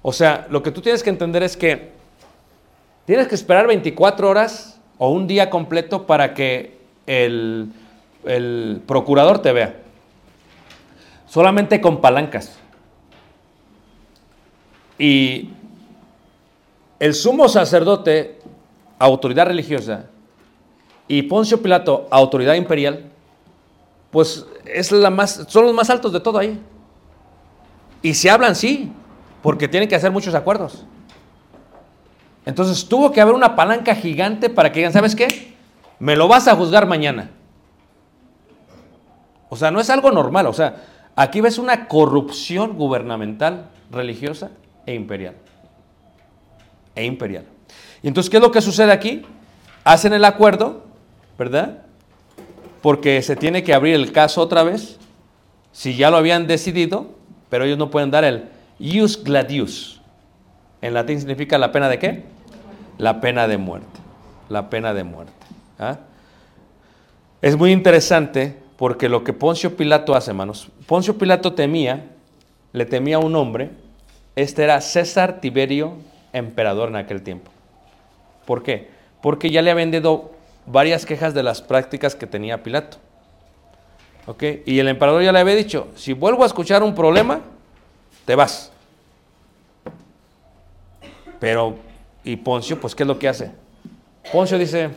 [0.00, 1.90] O sea, lo que tú tienes que entender es que
[3.04, 7.72] tienes que esperar 24 horas o un día completo para que el,
[8.24, 9.74] el procurador te vea.
[11.26, 12.56] Solamente con palancas.
[15.00, 15.50] Y
[17.02, 18.38] el sumo sacerdote,
[18.96, 20.04] autoridad religiosa,
[21.08, 23.06] y Poncio Pilato, autoridad imperial,
[24.12, 26.60] pues es la más, son los más altos de todo ahí.
[28.02, 28.92] Y se hablan, sí,
[29.42, 30.86] porque tienen que hacer muchos acuerdos.
[32.46, 35.56] Entonces tuvo que haber una palanca gigante para que digan, ¿sabes qué?
[35.98, 37.30] Me lo vas a juzgar mañana.
[39.48, 40.46] O sea, no es algo normal.
[40.46, 40.84] O sea,
[41.16, 44.52] aquí ves una corrupción gubernamental, religiosa
[44.86, 45.34] e imperial.
[46.94, 47.44] E imperial.
[48.02, 49.22] Y entonces, ¿qué es lo que sucede aquí?
[49.84, 50.84] Hacen el acuerdo,
[51.38, 51.82] ¿verdad?
[52.80, 54.98] Porque se tiene que abrir el caso otra vez.
[55.72, 57.10] Si ya lo habían decidido,
[57.48, 60.00] pero ellos no pueden dar el ius gladius.
[60.80, 62.24] En latín significa la pena de qué?
[62.98, 64.00] La pena de muerte.
[64.48, 65.32] La pena de muerte.
[65.78, 65.98] ¿ah?
[67.40, 70.68] Es muy interesante porque lo que Poncio Pilato hace, hermanos.
[70.86, 72.10] Poncio Pilato temía,
[72.72, 73.70] le temía a un hombre.
[74.34, 75.94] Este era César Tiberio,
[76.32, 77.50] emperador en aquel tiempo.
[78.46, 78.90] ¿Por qué?
[79.20, 80.32] Porque ya le habían dado
[80.66, 82.98] varias quejas de las prácticas que tenía Pilato.
[84.26, 84.42] ¿Ok?
[84.66, 87.40] Y el emperador ya le había dicho, si vuelvo a escuchar un problema,
[88.24, 88.70] te vas.
[91.40, 91.76] Pero,
[92.22, 93.50] y Poncio, pues, ¿qué es lo que hace?
[94.30, 94.90] Poncio dice,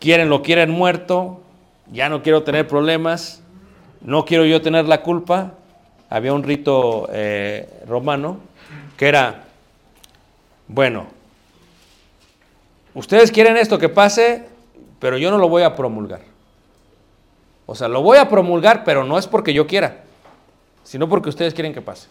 [0.00, 1.40] quieren, lo quieren muerto,
[1.92, 3.42] ya no quiero tener problemas,
[4.00, 5.54] no quiero yo tener la culpa.
[6.10, 8.38] Había un rito eh, romano
[8.98, 9.44] que era,
[10.66, 11.06] bueno,
[12.94, 14.48] ustedes quieren esto que pase,
[14.98, 16.20] pero yo no lo voy a promulgar.
[17.64, 20.02] O sea, lo voy a promulgar, pero no es porque yo quiera,
[20.82, 22.08] sino porque ustedes quieren que pase.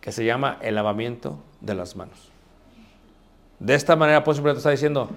[0.00, 2.30] Que se llama el lavamiento de las manos.
[3.60, 5.08] De esta manera, Poncio Pilato está diciendo,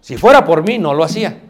[0.00, 1.40] si fuera por mí, no lo hacía.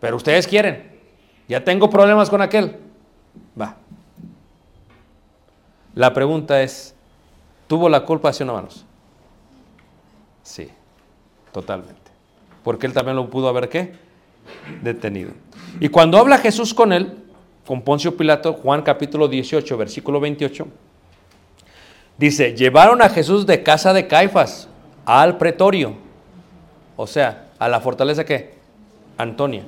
[0.00, 1.00] Pero ustedes quieren.
[1.48, 2.78] Ya tengo problemas con aquel.
[3.58, 3.79] Va.
[5.94, 6.94] La pregunta es,
[7.66, 8.84] ¿tuvo la culpa hacia una manos?
[10.42, 10.68] Sí,
[11.52, 12.10] totalmente.
[12.62, 13.94] Porque él también lo pudo haber, ¿qué?
[14.82, 15.32] Detenido.
[15.80, 17.16] Y cuando habla Jesús con él,
[17.66, 20.66] con Poncio Pilato, Juan capítulo 18, versículo 28,
[22.18, 24.68] dice, llevaron a Jesús de casa de Caifás
[25.04, 25.94] al pretorio,
[26.96, 28.54] o sea, a la fortaleza que
[29.16, 29.64] Antonia.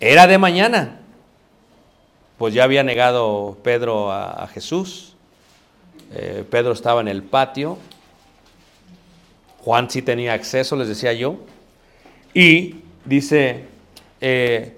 [0.00, 1.00] Era de mañana,
[2.38, 5.15] pues ya había negado Pedro a Jesús,
[6.12, 7.78] Eh, Pedro estaba en el patio,
[9.64, 11.36] Juan sí tenía acceso, les decía yo,
[12.32, 13.64] y dice,
[14.20, 14.76] eh,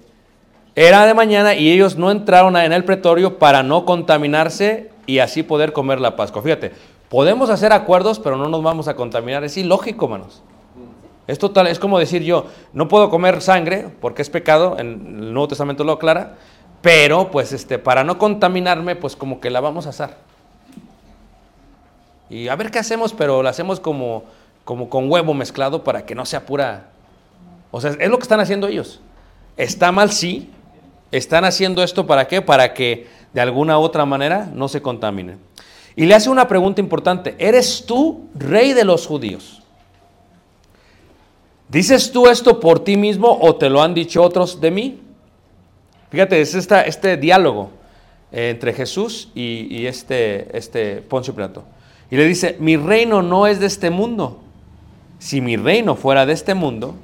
[0.75, 5.43] Era de mañana y ellos no entraron en el pretorio para no contaminarse y así
[5.43, 6.41] poder comer la Pascua.
[6.41, 6.71] Fíjate,
[7.09, 9.43] podemos hacer acuerdos, pero no nos vamos a contaminar.
[9.43, 10.41] Es ilógico, manos.
[11.27, 14.87] Es total, es como decir yo, no puedo comer sangre porque es pecado, en
[15.19, 16.37] el Nuevo Testamento lo aclara,
[16.81, 20.28] pero pues este, para no contaminarme, pues como que la vamos a hacer.
[22.29, 24.23] Y a ver qué hacemos, pero la hacemos como,
[24.63, 26.87] como con huevo mezclado para que no sea pura.
[27.71, 29.01] O sea, es lo que están haciendo ellos.
[29.57, 30.49] Está mal, sí.
[31.11, 32.41] Están haciendo esto para qué?
[32.41, 35.39] Para que de alguna u otra manera no se contaminen.
[35.95, 37.35] Y le hace una pregunta importante.
[37.39, 39.61] ¿Eres tú rey de los judíos?
[41.67, 45.01] ¿Dices tú esto por ti mismo o te lo han dicho otros de mí?
[46.09, 47.69] Fíjate, es esta, este diálogo
[48.31, 51.63] eh, entre Jesús y, y este, este Poncio Pilato.
[52.11, 54.39] Y le dice, mi reino no es de este mundo.
[55.19, 56.95] Si mi reino fuera de este mundo,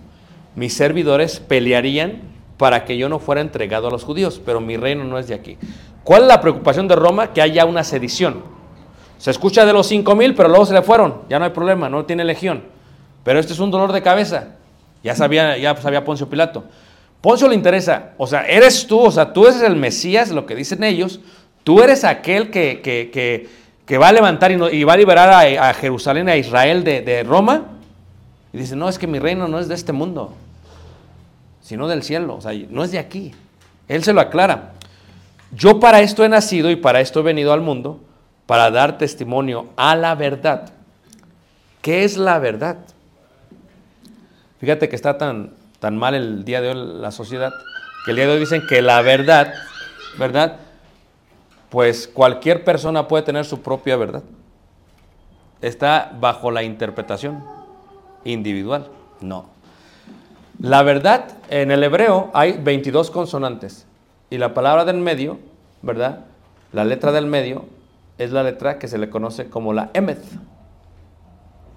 [0.55, 2.21] mis servidores pelearían
[2.57, 5.35] para que yo no fuera entregado a los judíos, pero mi reino no es de
[5.35, 5.57] aquí.
[6.03, 7.33] ¿Cuál es la preocupación de Roma?
[7.33, 8.43] Que haya una sedición.
[9.17, 11.21] Se escucha de los cinco mil, pero luego se le fueron.
[11.29, 12.63] Ya no hay problema, no tiene legión.
[13.23, 14.55] Pero este es un dolor de cabeza.
[15.03, 16.63] Ya sabía, ya sabía Poncio Pilato.
[17.21, 20.53] Poncio le interesa, o sea, eres tú, o sea, tú eres el Mesías, lo que
[20.53, 21.19] dicen ellos.
[21.63, 23.49] Tú eres aquel que, que, que,
[23.85, 27.23] que va a levantar y, va a liberar a, a Jerusalén, a Israel de, de
[27.23, 27.65] Roma.
[28.51, 30.33] Y dice, no, es que mi reino no es de este mundo,
[31.61, 33.33] sino del cielo, o sea, no es de aquí.
[33.87, 34.73] Él se lo aclara.
[35.51, 38.01] Yo para esto he nacido y para esto he venido al mundo,
[38.45, 40.71] para dar testimonio a la verdad.
[41.81, 42.77] ¿Qué es la verdad?
[44.59, 47.53] Fíjate que está tan, tan mal el día de hoy la sociedad,
[48.05, 49.53] que el día de hoy dicen que la verdad,
[50.17, 50.57] ¿verdad?
[51.75, 54.23] Pues cualquier persona puede tener su propia verdad.
[55.61, 57.43] Está bajo la interpretación
[58.23, 58.87] individual.
[59.19, 59.47] No.
[60.57, 63.85] La verdad, en el hebreo hay 22 consonantes
[64.29, 65.37] y la palabra del medio,
[65.81, 66.21] ¿verdad?
[66.71, 67.65] La letra del medio
[68.17, 70.23] es la letra que se le conoce como la emeth.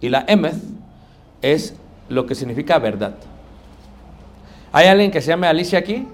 [0.01, 0.63] Y la emeth
[1.43, 1.75] es
[2.09, 3.17] lo que significa verdad.
[4.71, 6.07] ¿Hay alguien que se llame Alicia aquí?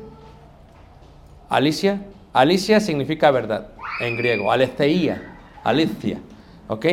[1.50, 2.00] Alicia.
[2.32, 4.50] Alicia significa verdad en griego.
[4.50, 5.36] Aletheia.
[5.62, 6.18] Alicia.
[6.68, 6.86] ¿Ok?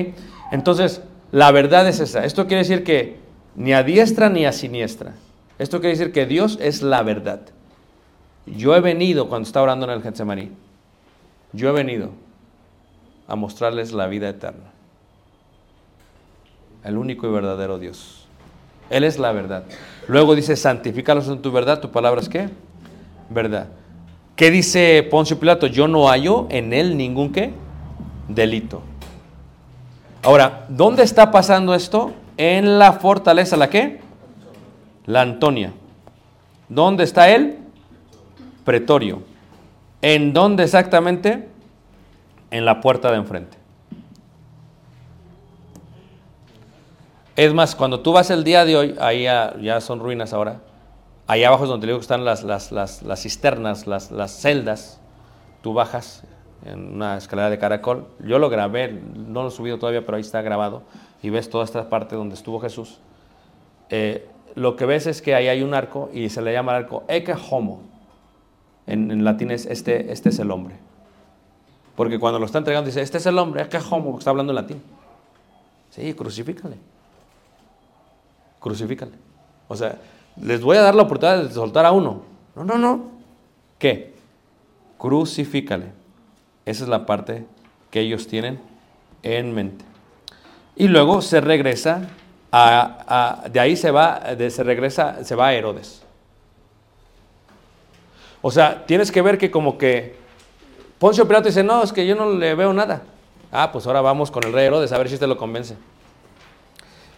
[0.52, 2.26] Entonces, la verdad es esa.
[2.26, 3.18] Esto quiere decir que
[3.56, 5.14] ni a diestra ni a siniestra.
[5.60, 7.42] Esto quiere decir que Dios es la verdad.
[8.46, 10.52] Yo he venido, cuando está orando en el Getsemaní,
[11.54, 12.12] yo he venido
[13.28, 14.72] a mostrarles la vida eterna.
[16.84, 18.26] El único y verdadero Dios.
[18.90, 19.64] Él es la verdad.
[20.08, 21.80] Luego dice, santifícalos en tu verdad.
[21.80, 22.50] ¿Tu palabra es qué?
[23.30, 23.68] Verdad.
[24.42, 25.68] ¿Qué dice Poncio Pilato?
[25.68, 27.54] Yo no hallo en él ningún qué?
[28.28, 28.82] Delito.
[30.24, 32.12] Ahora, ¿dónde está pasando esto?
[32.38, 34.02] En la fortaleza, ¿la qué?
[35.06, 35.74] La Antonia.
[36.70, 37.60] ¿Dónde está él?
[38.66, 39.22] Pretorio.
[40.02, 41.48] ¿En dónde exactamente?
[42.50, 43.60] En la puerta de enfrente.
[47.36, 50.62] Es más, cuando tú vas el día de hoy, ahí ya, ya son ruinas ahora,
[51.32, 54.10] ahí abajo es donde digo que están las, las, las, las cisternas, las,
[54.42, 55.00] celdas,
[55.62, 56.24] tú bajas
[56.66, 60.22] en una escalera de caracol, yo lo grabé, no lo he subido todavía, pero ahí
[60.22, 60.84] está grabado,
[61.24, 63.00] y ves toda esta parte donde estuvo Jesús.
[63.90, 66.84] Eh, lo que ves es que ahí hay un arco y se le llama el
[66.84, 67.84] arco Ecce Homo.
[68.86, 70.76] En, latín es este, este es el hombre.
[71.96, 74.56] Porque cuando lo está entregando dice, este es el hombre, Ecce Homo, está hablando en
[74.56, 74.84] latín.
[75.92, 76.76] Sí, crucifícale.
[78.60, 79.14] Crucifícale.
[79.70, 79.98] O sea,
[80.40, 82.24] les voy a dar la oportunidad de soltar a uno.
[82.56, 83.06] No, no, no.
[83.80, 84.14] ¿Qué?
[84.98, 85.86] Crucifícale.
[86.66, 87.46] Esa es la parte
[87.90, 88.60] que ellos tienen
[89.24, 89.84] en mente.
[90.76, 92.08] Y luego se regresa
[92.52, 96.02] a, de ahí se va, de- se regresa, se va a Herodes.
[98.42, 100.16] O sea, tienes que ver que como que
[101.00, 103.04] Poncio Pilato dice, no, es que yo no le veo nada.
[103.52, 105.76] Ah, pues ahora vamos con el rey Herodes a ver si este lo convence.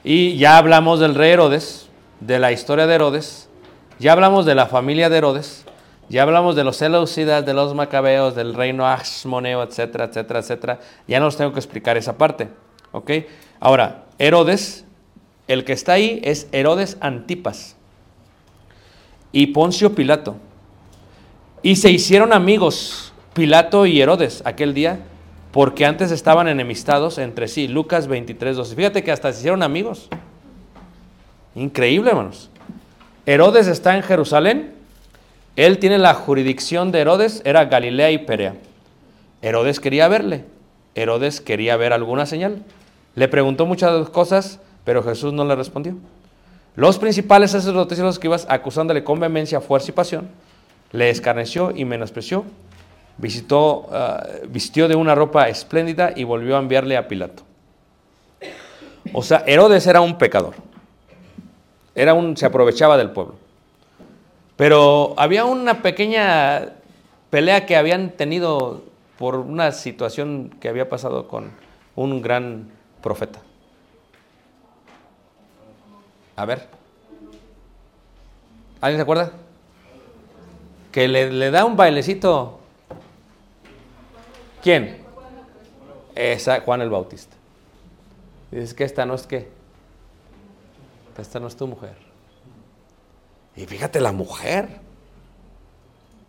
[0.04, 1.83] Y ya hablamos del rey Herodes,
[2.26, 3.50] de la historia de Herodes,
[4.00, 5.66] ya hablamos de la familia de Herodes,
[6.10, 10.80] ya hablamos de los Seleucidas, de los Macabeos, del reino Asmoneo, etcétera, etcétera, etcétera.
[11.08, 12.50] Ya no os tengo que explicar esa parte.
[12.92, 13.12] ¿Ok?
[13.60, 14.86] Ahora, Herodes,
[15.48, 17.76] el que está ahí es Herodes Antipas
[19.32, 20.36] y Poncio Pilato.
[21.62, 25.00] Y se hicieron amigos Pilato y Herodes aquel día
[25.52, 27.68] porque antes estaban enemistados entre sí.
[27.68, 28.76] Lucas 23, 12.
[28.76, 30.10] Fíjate que hasta se hicieron amigos.
[31.56, 32.50] Increíble, hermanos.
[33.26, 34.74] Herodes está en Jerusalén.
[35.56, 38.56] Él tiene la jurisdicción de Herodes, era Galilea y Perea.
[39.42, 40.46] Herodes quería verle.
[40.96, 42.64] Herodes quería ver alguna señal.
[43.16, 45.96] Le preguntó muchas cosas, pero Jesús no le respondió.
[46.76, 50.30] Los principales sacerdotes y los escribas, acusándole con vehemencia, fuerza y pasión,
[50.92, 52.46] le escarneció y menospreció,
[53.18, 57.44] visitó, ah, vistió de una ropa espléndida y volvió a enviarle a Pilato.
[59.12, 60.56] O sea, Herodes era un pecador.
[61.96, 63.36] Era un, se aprovechaba del pueblo.
[64.56, 66.74] Pero había una pequeña
[67.30, 68.84] pelea que habían tenido
[69.18, 71.52] por una situación que había pasado con
[71.96, 72.70] un gran
[73.02, 73.40] profeta.
[76.36, 76.68] A ver.
[78.82, 79.32] ¿Alguien se acuerda?
[80.92, 82.60] Que le, le da un bailecito.
[84.62, 85.04] ¿Quién?
[86.16, 87.36] Esa, Juan el Bautista.
[88.52, 89.50] Dices que esta no es qué.
[91.18, 91.96] Esta no es tu mujer.
[93.56, 94.80] Y fíjate, la mujer.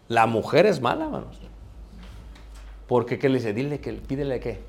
[0.08, 1.38] La mujer es mala, hermanos.
[2.86, 3.54] Porque ¿qué le dice?
[3.54, 4.60] Dile que pídele qué.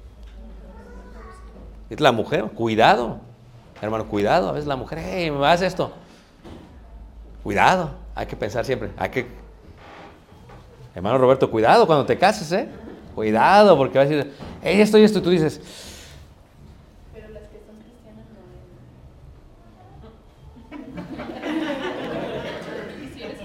[1.90, 3.20] Es la mujer, cuidado.
[3.82, 4.50] Hermano, cuidado.
[4.50, 5.92] A veces la mujer, hey, me hace esto.
[7.44, 7.92] Cuidado.
[8.16, 8.92] Hay que pensar siempre.
[8.98, 9.28] Hay que.
[10.96, 12.70] Hermano Roberto, cuidado cuando te cases, ¿eh?
[13.14, 15.20] Cuidado, porque va a decir, hey, esto y esto.
[15.20, 15.60] Y tú dices,
[17.14, 18.40] Pero las que son cristianas no.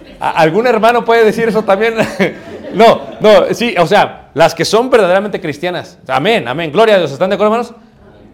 [0.07, 1.95] ¿A- ¿Algún hermano puede decir eso también?
[2.75, 5.99] no, no, sí, o sea, las que son verdaderamente cristianas.
[6.07, 6.71] Amén, amén.
[6.71, 7.11] Gloria a Dios.
[7.11, 7.75] ¿Están de acuerdo, hermanos?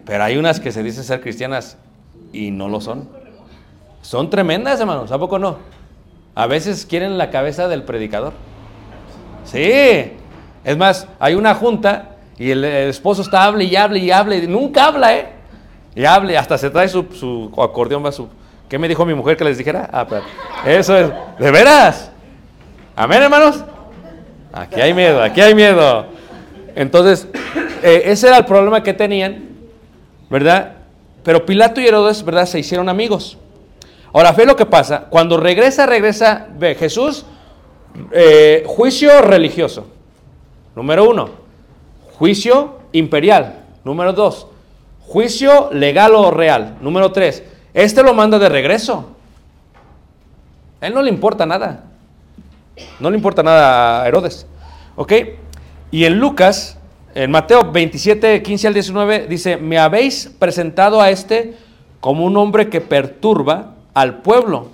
[0.05, 1.77] Pero hay unas que se dicen ser cristianas
[2.33, 3.09] y no lo son.
[4.01, 5.11] Son tremendas, hermanos.
[5.11, 5.57] ¿A poco no?
[6.35, 8.33] A veces quieren la cabeza del predicador.
[9.45, 10.11] Sí.
[10.63, 14.45] Es más, hay una junta y el, esposo está hable y hable y hable.
[14.45, 15.29] nunca habla, ¿eh?
[15.95, 18.27] Y hable, hasta se trae su, su acordeón, va su...
[18.69, 19.89] ¿Qué me dijo mi mujer que les dijera?
[19.91, 20.27] Ah, espérate.
[20.65, 21.11] Eso es.
[21.39, 22.11] ¿De veras?
[22.95, 23.63] Amén, hermanos.
[24.51, 26.05] Aquí hay miedo, aquí hay miedo.
[26.75, 27.27] Entonces,
[27.83, 29.49] eh, ese era el problema que tenían,
[30.29, 30.73] ¿verdad?
[31.23, 32.45] Pero Pilato y Herodes, ¿verdad?
[32.45, 33.37] Se hicieron amigos.
[34.13, 35.05] Ahora, ve lo que pasa.
[35.09, 37.25] Cuando regresa, regresa, ve, Jesús,
[38.11, 39.87] eh, juicio religioso.
[40.75, 41.29] Número uno.
[42.17, 43.65] Juicio imperial.
[43.83, 44.47] Número dos.
[45.01, 46.77] Juicio legal o real.
[46.81, 47.43] Número tres.
[47.77, 49.05] Este lo manda de regreso.
[50.81, 51.83] A él no le importa nada.
[52.99, 54.47] No le importa nada a Herodes.
[54.95, 55.13] ¿Ok?
[55.91, 56.79] Y en Lucas,
[57.13, 61.55] en Mateo 27, 15 al 19, dice, me habéis presentado a este
[61.99, 64.69] como un hombre que perturba al pueblo.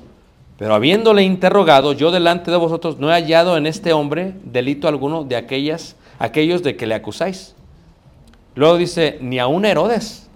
[0.58, 5.26] Pero habiéndole interrogado, yo delante de vosotros no he hallado en este hombre delito alguno
[5.26, 7.54] de aquellas, aquellos de que le acusáis.
[8.56, 10.30] Luego dice, ni aun Herodes.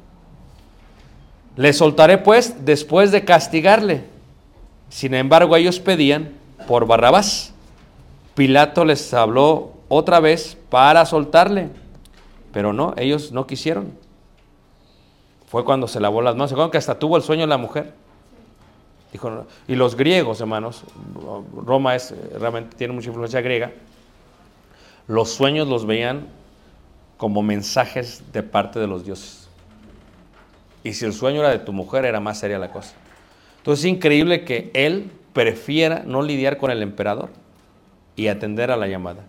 [1.58, 4.06] Le soltaré pues después de castigarle.
[4.90, 6.32] Sin embargo, ellos pedían
[6.68, 7.54] por Barrabás.
[8.36, 11.70] Pilato les habló otra vez para soltarle,
[12.54, 13.92] pero no, ellos no quisieron.
[15.48, 16.52] Fue cuando se lavó las manos.
[16.52, 17.94] ¿Se acuerdan que hasta tuvo el sueño la mujer?
[19.68, 20.84] Y los griegos, hermanos,
[21.66, 23.72] Roma es, realmente tiene mucha influencia griega,
[25.08, 26.28] los sueños los veían
[27.18, 29.47] como mensajes de parte de los dioses.
[30.84, 32.96] Y si el sueño era de tu mujer, era más seria la cosa.
[33.58, 37.30] Entonces es increíble que él prefiera no lidiar con el emperador
[38.16, 39.24] y atender a la llamada.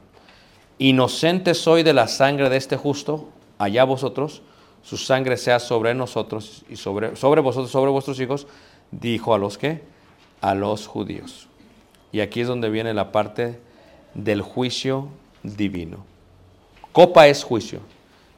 [0.78, 3.28] Inocente soy de la sangre de este justo,
[3.59, 4.42] allá vosotros,
[4.82, 8.46] su sangre sea sobre nosotros y sobre, sobre vosotros, sobre vuestros hijos,
[8.90, 9.82] dijo a los que,
[10.40, 11.49] a los judíos.
[12.12, 13.59] Y aquí es donde viene la parte
[14.14, 15.09] del juicio
[15.42, 16.05] divino.
[16.92, 17.80] Copa es juicio.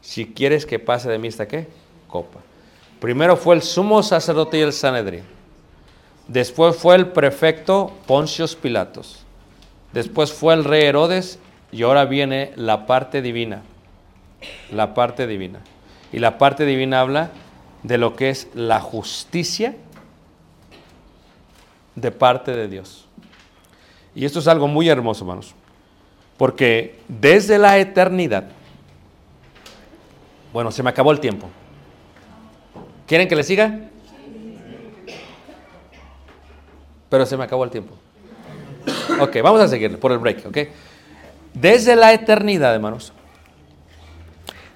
[0.00, 1.68] Si quieres que pase de mí esta qué?
[2.08, 2.40] Copa.
[3.00, 5.24] Primero fue el sumo sacerdote y el Sanedrín.
[6.28, 9.24] Después fue el prefecto Poncios Pilatos.
[9.92, 11.38] Después fue el rey Herodes
[11.72, 13.62] y ahora viene la parte divina.
[14.70, 15.60] La parte divina.
[16.12, 17.30] Y la parte divina habla
[17.82, 19.74] de lo que es la justicia
[21.94, 23.06] de parte de Dios.
[24.14, 25.54] Y esto es algo muy hermoso, hermanos.
[26.36, 28.44] Porque desde la eternidad,
[30.52, 31.48] bueno, se me acabó el tiempo.
[33.10, 33.76] ¿Quieren que le siga?
[37.08, 37.96] Pero se me acabó el tiempo.
[39.20, 40.58] Ok, vamos a seguir por el break, ok.
[41.52, 43.12] Desde la eternidad, hermanos,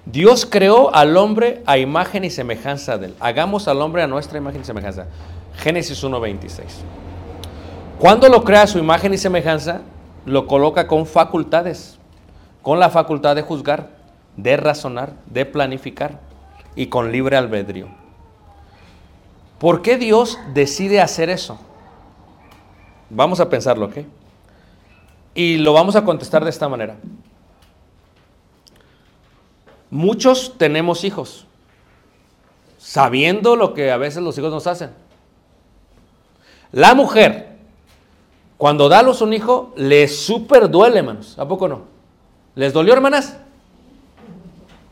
[0.04, 3.14] Dios creó al hombre a imagen y semejanza de él.
[3.20, 5.06] Hagamos al hombre a nuestra imagen y semejanza.
[5.58, 6.64] Génesis 1.26.
[8.00, 9.82] Cuando lo crea a su imagen y semejanza,
[10.26, 12.00] lo coloca con facultades,
[12.62, 13.90] con la facultad de juzgar,
[14.36, 16.18] de razonar, de planificar
[16.74, 18.02] y con libre albedrío.
[19.58, 21.58] ¿Por qué Dios decide hacer eso?
[23.10, 23.98] Vamos a pensarlo, ¿ok?
[25.34, 26.96] Y lo vamos a contestar de esta manera.
[29.90, 31.46] Muchos tenemos hijos,
[32.78, 34.90] sabiendo lo que a veces los hijos nos hacen.
[36.72, 37.54] La mujer
[38.56, 41.38] cuando da a un hijo, les súper duele, hermanos.
[41.38, 41.82] ¿A poco no?
[42.54, 43.36] ¿Les dolió, hermanas?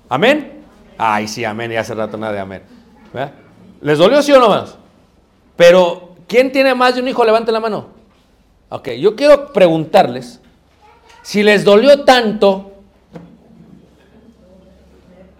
[0.08, 0.64] ¿Amén?
[0.98, 1.72] Ay, sí, amén.
[1.72, 2.62] Y hace rato nada de amén.
[3.12, 3.32] ¿Verdad?
[3.82, 4.76] ¿Les dolió, sí o no, hermanos?
[5.56, 7.24] Pero, ¿quién tiene más de un hijo?
[7.24, 7.88] Levante la mano.
[8.68, 10.40] Ok, yo quiero preguntarles
[11.22, 12.72] si les dolió tanto.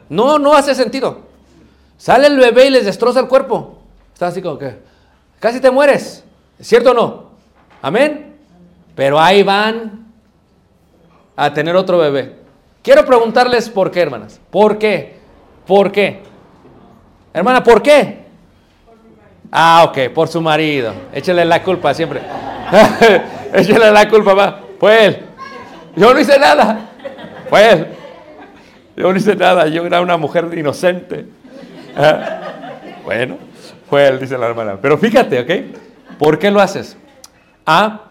[0.09, 1.20] No, no hace sentido.
[1.97, 3.78] Sale el bebé y les destroza el cuerpo.
[4.12, 4.76] Está así como que
[5.40, 6.24] casi te mueres.
[6.61, 7.30] ¿Cierto o no?
[7.80, 8.36] Amén.
[8.95, 10.12] Pero ahí van
[11.36, 12.36] a tener otro bebé.
[12.82, 14.40] Quiero preguntarles por qué, hermanas.
[14.51, 15.16] ¿Por qué?
[15.66, 16.22] ¿Por qué?
[17.32, 18.21] Hermana, ¿por qué?
[19.55, 20.94] Ah, ok, por su marido.
[21.12, 22.22] Échale la culpa siempre.
[23.53, 24.61] Échale la culpa, va.
[24.80, 25.18] Fue él.
[25.94, 26.88] Yo no hice nada.
[27.50, 27.86] Fue él.
[28.96, 29.66] Yo no hice nada.
[29.68, 31.26] Yo era una mujer inocente.
[31.94, 32.40] Ah,
[33.05, 33.36] Bueno,
[33.90, 34.78] fue él, dice la hermana.
[34.80, 36.16] Pero fíjate, ¿ok?
[36.18, 36.96] ¿Por qué lo haces?
[37.66, 38.05] Ah,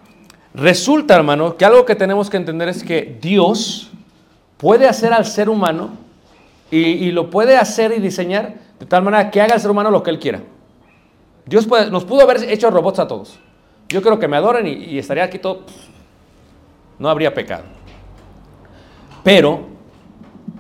[0.54, 3.90] resulta, hermano, que algo que tenemos que entender es que Dios
[4.58, 5.90] puede hacer al ser humano
[6.70, 9.90] y, y lo puede hacer y diseñar de tal manera que haga al ser humano
[9.90, 10.42] lo que él quiera.
[11.46, 13.40] Dios nos pudo haber hecho robots a todos.
[13.90, 15.66] Yo creo que me adoren y, estaría aquí todo.
[16.98, 17.64] No habría pecado.
[19.24, 19.68] Pero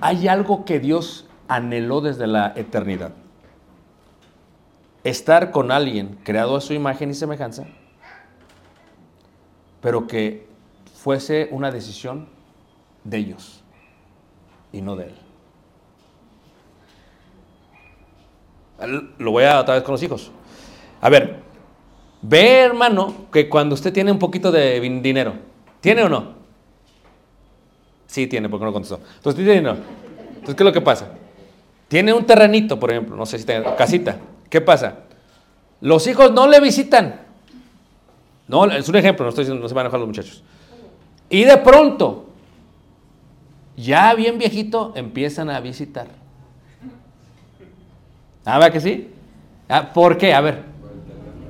[0.01, 3.13] hay algo que Dios anheló desde la eternidad.
[5.03, 7.65] Estar con alguien creado a su imagen y semejanza,
[9.81, 10.47] pero que
[10.95, 12.27] fuese una decisión
[13.03, 13.63] de ellos
[14.71, 15.15] y no de él.
[19.17, 20.31] Lo voy a otra vez con los hijos.
[21.01, 21.39] A ver,
[22.21, 25.33] ve hermano que cuando usted tiene un poquito de dinero,
[25.81, 26.33] ¿tiene o no?
[28.05, 28.99] Sí tiene, porque no contestó.
[29.15, 29.79] Entonces, ¿tiene o no?
[30.29, 31.09] Entonces, ¿qué es lo que pasa?
[31.87, 34.17] Tiene un terrenito, por ejemplo, no sé si tiene casita.
[34.49, 34.99] ¿Qué pasa?
[35.81, 37.21] Los hijos no le visitan.
[38.47, 40.43] No, es un ejemplo, no estoy diciendo, no se van a enojar los muchachos.
[41.29, 42.27] Y de pronto,
[43.75, 46.07] ya bien viejito, empiezan a visitar.
[48.45, 49.09] ¿Ah, va que sí?
[49.67, 50.33] Ah, ¿Por qué?
[50.33, 50.70] A ver.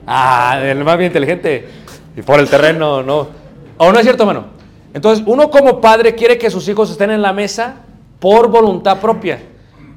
[0.05, 1.67] Ah, el más bien inteligente.
[2.15, 3.27] Y por el terreno, no.
[3.77, 4.47] ¿O no es cierto, hermano?
[4.93, 7.75] Entonces, uno como padre quiere que sus hijos estén en la mesa
[8.19, 9.41] por voluntad propia.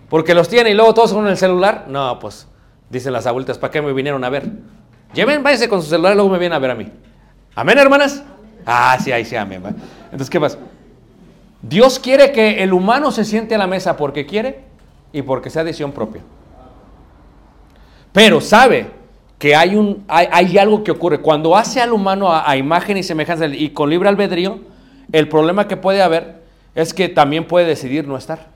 [0.09, 1.87] Porque los tiene y luego todos con el celular.
[1.89, 2.47] No, pues,
[2.89, 4.49] dicen las abuelitas, ¿para qué me vinieron a ver?
[5.13, 6.89] Lleven, váyanse con su celular y luego me vienen a ver a mí.
[7.55, 8.23] ¿Amén, hermanas?
[8.67, 9.63] Ah, sí, ahí sí, amén.
[10.05, 10.59] Entonces, ¿qué pasa?
[11.63, 14.65] Dios quiere que el humano se siente a la mesa porque quiere
[15.13, 16.23] y porque sea decisión propia.
[18.13, 19.04] Pero sabe
[19.45, 21.21] que hay, un, hay, hay algo que ocurre.
[21.21, 24.59] Cuando hace al humano a, imagen y semejanza y con libre albedrío,
[25.13, 26.41] el problema que puede haber
[26.75, 28.47] es que también puede decidir no estar.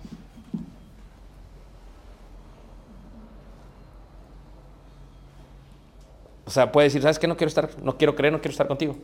[6.47, 7.28] O sea, puede decir, ¿sabes qué?
[7.28, 8.97] No quiero estar, no quiero creer, no quiero estar contigo.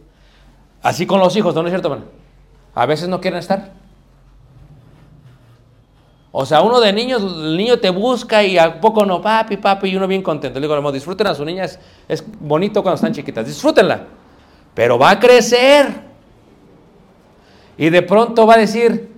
[0.80, 2.10] Así con los hijos, ¿no es cierto, hermano?
[2.74, 3.74] A veces no quieren estar.
[6.36, 9.90] O sea, uno de niños, el niño te busca y a poco no, papi, papi,
[9.90, 10.58] y uno bien contento.
[10.58, 11.78] Le digo, disfruten a sus niñas,
[12.08, 14.04] es bonito cuando están chiquitas, disfrútenla.
[14.74, 15.94] Pero va a crecer.
[17.78, 19.12] Y de pronto va a decir,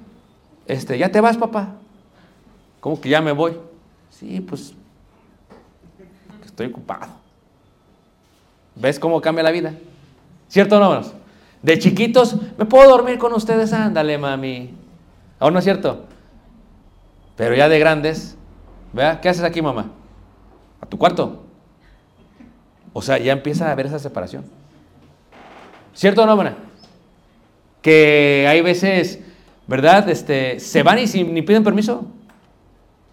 [0.66, 1.76] este, ¿ya te vas, papá?
[2.80, 3.56] ¿Cómo que ya me voy?
[4.10, 4.74] Sí, pues,
[6.44, 7.06] estoy ocupado.
[8.74, 9.72] ¿Ves cómo cambia la vida?
[10.48, 11.00] ¿Cierto o no?
[11.62, 13.72] De chiquitos, ¿me puedo dormir con ustedes?
[13.72, 14.74] Ándale, mami.
[15.38, 16.04] ¿O no es cierto?
[17.36, 18.36] Pero ya de grandes,
[18.92, 19.20] ¿vea?
[19.20, 19.90] ¿Qué haces aquí, mamá?
[20.80, 21.42] A tu cuarto.
[22.92, 24.44] O sea, ya empieza a haber esa separación.
[25.94, 26.56] ¿Cierto o no, hermana?
[27.82, 29.20] Que hay veces,
[29.66, 30.08] ¿verdad?
[30.08, 32.06] Este, se van y sin- ni piden permiso.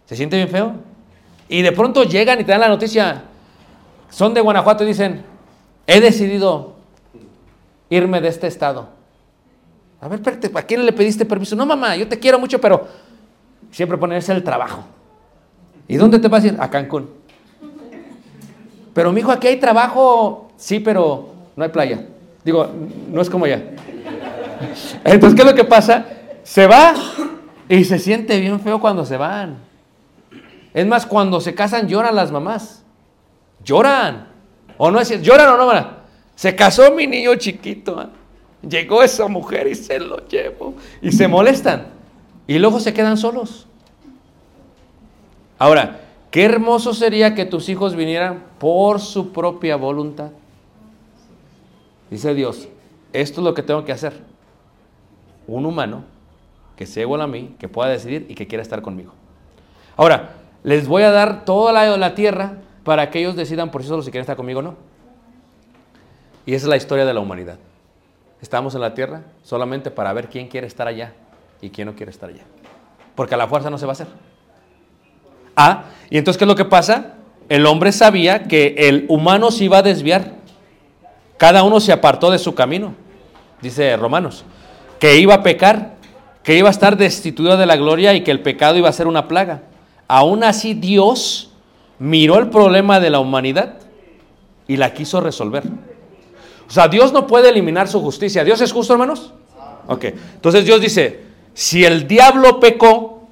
[0.05, 0.73] Se siente bien feo.
[1.49, 3.23] Y de pronto llegan y te dan la noticia.
[4.09, 5.23] Son de Guanajuato y dicen,
[5.85, 6.75] he decidido
[7.89, 8.89] irme de este estado.
[9.99, 11.55] A ver, espérate, ¿a quién le pediste permiso?
[11.55, 12.87] No, mamá, yo te quiero mucho, pero
[13.73, 14.85] siempre ponerse el trabajo.
[15.87, 16.55] ¿Y dónde te vas a ir?
[16.59, 17.09] A Cancún.
[18.93, 20.51] Pero mi hijo, aquí hay trabajo.
[20.55, 22.05] Sí, pero no hay playa.
[22.45, 22.69] Digo,
[23.11, 23.61] no es como allá.
[25.03, 26.05] Entonces, ¿qué es lo que pasa?
[26.43, 26.93] Se va
[27.67, 29.57] y se siente bien feo cuando se van.
[30.73, 32.83] Es más, cuando se casan lloran las mamás.
[33.63, 34.27] Lloran.
[34.77, 35.25] ¿O no es cierto?
[35.25, 36.03] ¿Lloran o no, mamá?
[36.35, 37.99] Se casó mi niño chiquito.
[37.99, 38.09] ¿ah?
[38.67, 40.75] Llegó esa mujer y se lo llevó.
[41.01, 42.02] Y se molestan.
[42.47, 43.67] Y luego se quedan solos.
[45.57, 50.31] Ahora, qué hermoso sería que tus hijos vinieran por su propia voluntad.
[52.09, 52.67] Dice Dios,
[53.13, 54.13] esto es lo que tengo que hacer.
[55.47, 56.03] Un humano
[56.75, 59.13] que sea igual a mí, que pueda decidir y que quiera estar conmigo.
[59.95, 60.33] Ahora,
[60.63, 64.05] les voy a dar toda la, la tierra para que ellos decidan por sí solos
[64.05, 64.75] si quieren estar conmigo o no.
[66.45, 67.57] Y esa es la historia de la humanidad.
[68.41, 71.13] estamos en la tierra solamente para ver quién quiere estar allá
[71.63, 72.43] y quién no quiere estar allá.
[73.15, 74.07] Porque a la fuerza no se va a hacer.
[75.55, 77.13] Ah, y entonces, ¿qué es lo que pasa?
[77.47, 80.33] El hombre sabía que el humano se iba a desviar.
[81.37, 82.95] Cada uno se apartó de su camino,
[83.61, 84.43] dice Romanos,
[84.99, 85.95] que iba a pecar,
[86.43, 89.07] que iba a estar destituido de la gloria y que el pecado iba a ser
[89.07, 89.61] una plaga.
[90.09, 91.51] Aún así Dios
[91.97, 93.75] miró el problema de la humanidad
[94.67, 95.63] y la quiso resolver.
[96.67, 98.43] O sea, Dios no puede eliminar su justicia.
[98.43, 99.33] ¿Dios es justo, hermanos?
[99.87, 100.05] Ok.
[100.05, 103.27] Entonces Dios dice, si el diablo pecó,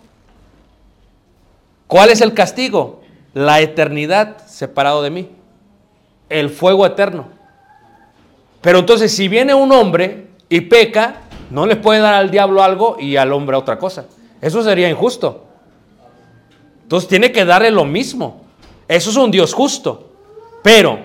[1.87, 3.01] ¿cuál es el castigo?
[3.33, 5.29] La eternidad separado de mí.
[6.29, 7.27] El fuego eterno.
[8.61, 12.97] Pero entonces si viene un hombre y peca, no le puede dar al diablo algo
[12.99, 14.05] y al hombre otra cosa.
[14.39, 15.45] Eso sería injusto.
[16.83, 18.41] Entonces tiene que darle lo mismo.
[18.87, 20.11] Eso es un Dios justo.
[20.61, 20.99] Pero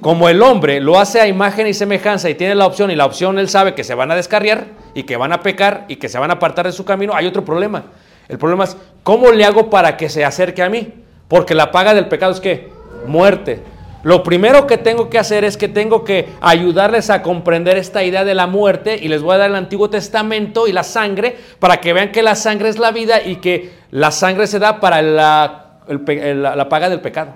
[0.00, 3.04] como el hombre lo hace a imagen y semejanza y tiene la opción y la
[3.06, 6.08] opción él sabe que se van a descarriar y que van a pecar y que
[6.08, 7.84] se van a apartar de su camino, hay otro problema.
[8.28, 10.92] El problema es, ¿cómo le hago para que se acerque a mí?
[11.28, 12.68] Porque la paga del pecado es que
[13.06, 13.60] muerte.
[14.04, 18.24] Lo primero que tengo que hacer es que tengo que ayudarles a comprender esta idea
[18.24, 21.78] de la muerte y les voy a dar el Antiguo Testamento y la sangre para
[21.78, 25.02] que vean que la sangre es la vida y que la sangre se da para
[25.02, 27.32] la, la- la paga del pecado.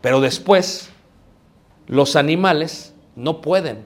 [0.00, 0.90] Pero después,
[1.86, 3.84] los animales no pueden,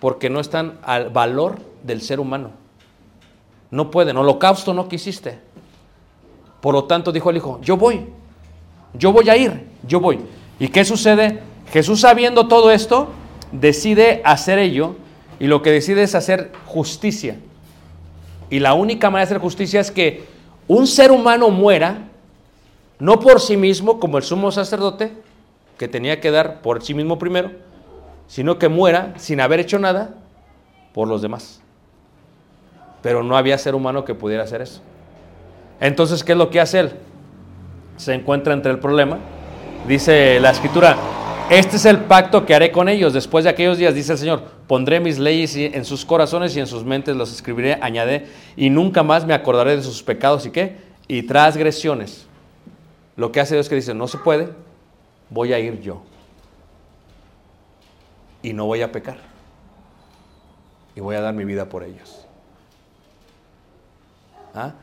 [0.00, 2.50] porque no están al valor del ser humano.
[3.70, 5.38] No pueden, holocausto no quisiste.
[6.60, 8.06] Por lo tanto, dijo el hijo, yo voy,
[8.94, 10.20] yo voy a ir, yo voy.
[10.58, 11.40] ¿Y qué sucede?
[11.72, 13.08] Jesús sabiendo todo esto,
[13.52, 14.96] decide hacer ello
[15.38, 17.38] y lo que decide es hacer justicia.
[18.50, 20.24] Y la única manera de hacer justicia es que
[20.68, 22.08] un ser humano muera
[22.98, 25.12] no por sí mismo, como el sumo sacerdote,
[25.78, 27.50] que tenía que dar por sí mismo primero,
[28.26, 30.14] sino que muera sin haber hecho nada
[30.92, 31.60] por los demás.
[33.02, 34.80] Pero no había ser humano que pudiera hacer eso.
[35.80, 36.92] Entonces, ¿qué es lo que hace él?
[37.96, 39.18] Se encuentra entre el problema.
[39.86, 40.96] Dice la escritura,
[41.50, 43.12] este es el pacto que haré con ellos.
[43.12, 46.66] Después de aquellos días, dice el Señor, pondré mis leyes en sus corazones y en
[46.66, 48.26] sus mentes los escribiré, añade,
[48.56, 50.76] y nunca más me acordaré de sus pecados y qué?
[51.06, 52.26] Y transgresiones.
[53.16, 54.50] Lo que hace Dios es que dice, no se puede,
[55.30, 56.02] voy a ir yo.
[58.42, 59.18] Y no voy a pecar.
[60.96, 62.26] Y voy a dar mi vida por ellos.
[64.54, 64.74] ¿Ah?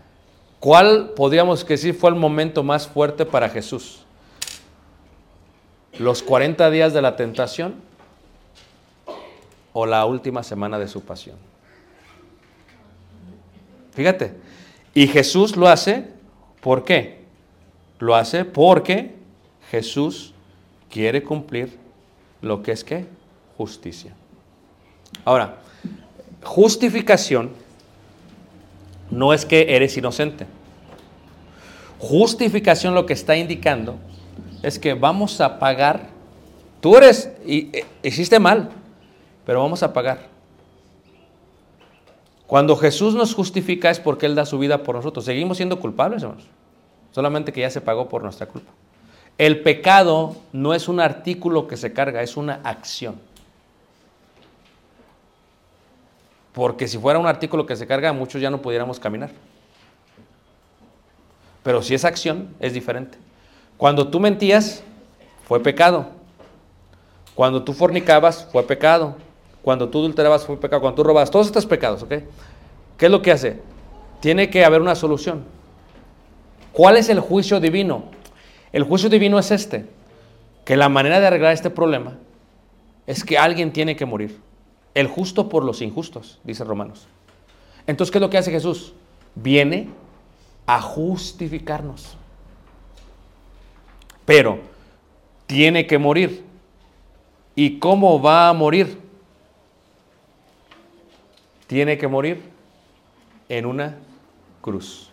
[0.60, 4.04] ¿Cuál podríamos decir fue el momento más fuerte para Jesús?
[5.98, 7.76] ¿Los 40 días de la tentación
[9.74, 11.38] o la última semana de su pasión?
[13.94, 14.36] Fíjate,
[14.94, 16.08] y Jesús lo hace,
[16.62, 17.21] ¿por qué?
[18.02, 19.14] Lo hace porque
[19.70, 20.34] Jesús
[20.90, 21.78] quiere cumplir
[22.42, 23.06] lo que es qué?
[23.58, 24.12] Justicia.
[25.24, 25.60] Ahora,
[26.44, 27.52] justificación
[29.12, 30.48] no es que eres inocente.
[32.00, 33.98] Justificación lo que está indicando
[34.64, 36.10] es que vamos a pagar.
[36.80, 38.72] Tú eres, y, e- hiciste mal,
[39.46, 40.28] pero vamos a pagar.
[42.48, 45.24] Cuando Jesús nos justifica es porque Él da su vida por nosotros.
[45.24, 46.48] Seguimos siendo culpables, hermanos.
[47.12, 48.72] Solamente que ya se pagó por nuestra culpa.
[49.38, 53.20] El pecado no es un artículo que se carga, es una acción.
[56.54, 59.32] Porque si fuera un artículo que se carga, muchos ya no pudiéramos caminar.
[61.64, 63.18] Pero si es acción, es diferente.
[63.78, 64.84] Cuando tú mentías,
[65.48, 66.08] fue pecado.
[67.36, 69.16] Cuando tú fornicabas, fue pecado.
[69.62, 70.82] Cuando tú adulterabas, fue pecado.
[70.82, 72.14] Cuando tú robabas, todos estos pecados, ¿ok?
[72.98, 73.60] ¿Qué es lo que hace?
[74.20, 75.44] Tiene que haber una solución.
[76.74, 78.06] ¿Cuál es el juicio divino?
[78.72, 79.86] El juicio divino es este,
[80.64, 82.18] que la manera de arreglar este problema
[83.08, 84.40] es que alguien tiene que morir.
[84.94, 87.08] El justo por los injustos, dice Romanos.
[87.88, 88.94] Entonces, ¿qué es lo que hace Jesús?
[89.36, 89.90] Viene
[90.66, 92.16] a justificarnos.
[94.26, 94.60] Pero
[95.48, 96.44] tiene que morir.
[97.56, 98.98] ¿Y cómo va a morir?
[101.68, 102.42] Tiene que morir
[103.50, 103.98] en una
[104.62, 105.11] cruz.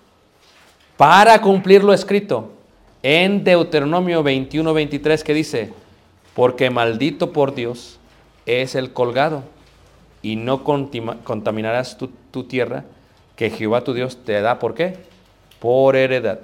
[0.98, 2.50] Para cumplir lo escrito
[3.04, 5.72] en Deuteronomio 21, 23 que dice,
[6.34, 8.00] porque maldito por Dios
[8.46, 9.44] es el colgado
[10.22, 12.84] y no contaminarás tu, tierra
[13.36, 14.58] que Jehová tu Dios te da.
[14.58, 14.96] ¿Por qué?
[15.60, 16.40] Por heredad.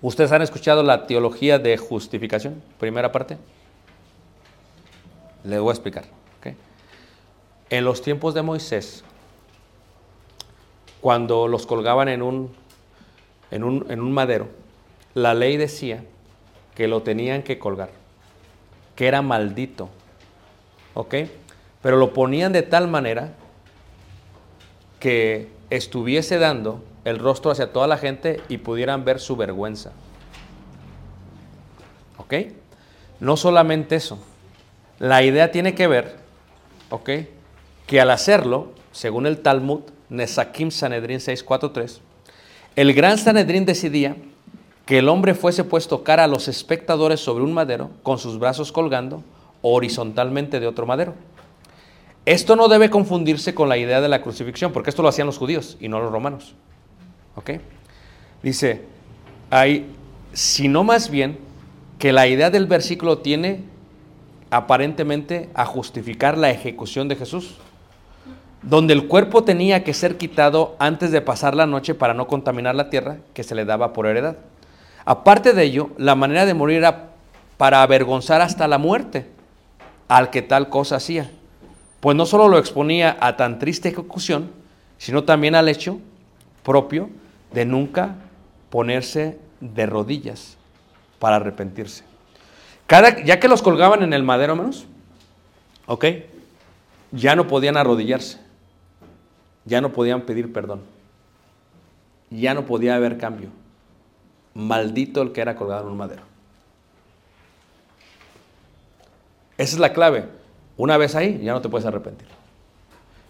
[0.00, 2.60] ¿Ustedes han escuchado la teología de justificación?
[2.80, 3.38] Primera parte.
[5.44, 6.06] Les voy a explicar.
[6.40, 6.56] ¿ok?
[7.70, 9.04] En los tiempos de Moisés,
[11.00, 12.61] cuando los colgaban en un,
[13.52, 14.48] en un, en un madero,
[15.14, 16.02] la ley decía
[16.74, 17.90] que lo tenían que colgar,
[18.96, 19.88] que era maldito
[20.94, 21.14] ¿ok?
[21.82, 23.32] Pero lo ponían de tal manera
[25.00, 29.92] que estuviese dando el rostro hacia toda la gente y pudieran ver su vergüenza.
[32.18, 32.34] ¿Ok?
[33.18, 34.18] No solamente eso.
[34.98, 36.16] La idea tiene que ver,
[36.90, 37.10] ¿ok?
[37.86, 42.00] Que al hacerlo, según el Talmud, Nesakim Sanedrin 643,
[42.76, 44.16] el gran Sanedrín decidía
[44.86, 48.72] que el hombre fuese puesto cara a los espectadores sobre un madero con sus brazos
[48.72, 49.22] colgando
[49.62, 51.14] horizontalmente de otro madero.
[52.24, 55.38] Esto no debe confundirse con la idea de la crucifixión, porque esto lo hacían los
[55.38, 56.54] judíos y no los romanos.
[57.34, 57.52] ¿Ok?
[58.42, 58.82] Dice,
[59.50, 59.86] hay,
[60.32, 61.38] sino más bien
[61.98, 63.64] que la idea del versículo tiene
[64.50, 67.56] aparentemente a justificar la ejecución de Jesús,
[68.62, 72.74] donde el cuerpo tenía que ser quitado antes de pasar la noche para no contaminar
[72.74, 74.36] la tierra que se le daba por heredad.
[75.04, 77.10] Aparte de ello, la manera de morir era
[77.56, 79.26] para avergonzar hasta la muerte
[80.08, 81.30] al que tal cosa hacía,
[82.00, 84.50] pues no solo lo exponía a tan triste ejecución,
[84.98, 85.98] sino también al hecho
[86.62, 87.10] propio
[87.52, 88.14] de nunca
[88.70, 90.56] ponerse de rodillas
[91.18, 92.04] para arrepentirse.
[93.24, 94.86] Ya que los colgaban en el madero menos,
[95.86, 96.04] ¿ok?
[97.10, 98.38] Ya no podían arrodillarse,
[99.64, 100.82] ya no podían pedir perdón,
[102.30, 103.48] ya no podía haber cambio.
[104.54, 106.22] Maldito el que era colgado en un madero.
[109.56, 110.26] Esa es la clave.
[110.76, 112.28] Una vez ahí, ya no te puedes arrepentir.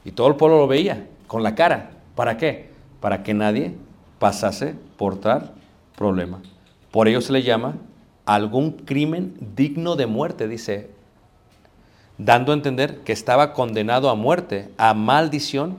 [0.04, 1.90] Y todo el pueblo lo veía, con la cara.
[2.14, 2.70] ¿Para qué?
[3.00, 3.74] Para que nadie
[4.18, 5.52] pasase por tal
[5.96, 6.40] problema.
[6.90, 7.76] Por ello se le llama
[8.24, 10.90] algún crimen digno de muerte, dice,
[12.18, 15.76] dando a entender que estaba condenado a muerte, a maldición,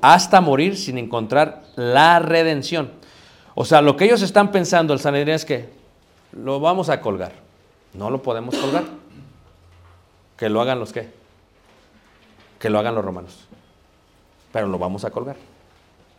[0.00, 2.90] hasta morir sin encontrar la redención.
[3.54, 5.68] O sea, lo que ellos están pensando, el Sanedrín, es que
[6.32, 7.32] lo vamos a colgar.
[7.94, 8.84] No lo podemos colgar.
[10.36, 11.10] Que lo hagan los qué?
[12.58, 13.48] Que lo hagan los romanos.
[14.52, 15.36] Pero lo vamos a colgar.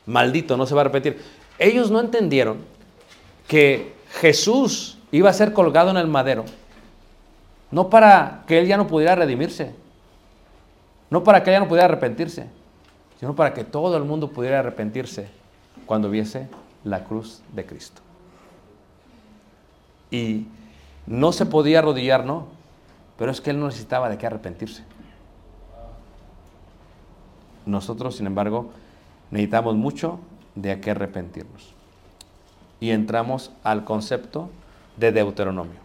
[0.06, 1.22] Maldito, no se va a repetir.
[1.58, 2.58] Ellos no entendieron
[3.48, 6.46] que Jesús iba a ser colgado en el madero.
[7.72, 9.74] No para que él ya no pudiera redimirse.
[11.10, 12.48] No para que él ya no pudiera arrepentirse.
[13.20, 15.30] Sino para que todo el mundo pudiera arrepentirse
[15.86, 16.48] cuando viese
[16.84, 18.02] la cruz de Cristo.
[20.10, 20.48] Y
[21.06, 22.48] no se podía arrodillar, no,
[23.18, 24.84] pero es que él no necesitaba de qué arrepentirse.
[27.66, 28.72] Nosotros, sin embargo,
[29.32, 30.20] necesitamos mucho
[30.56, 31.74] de qué arrepentirnos.
[32.80, 34.50] Y entramos al concepto
[34.96, 35.80] de Deuteronomio.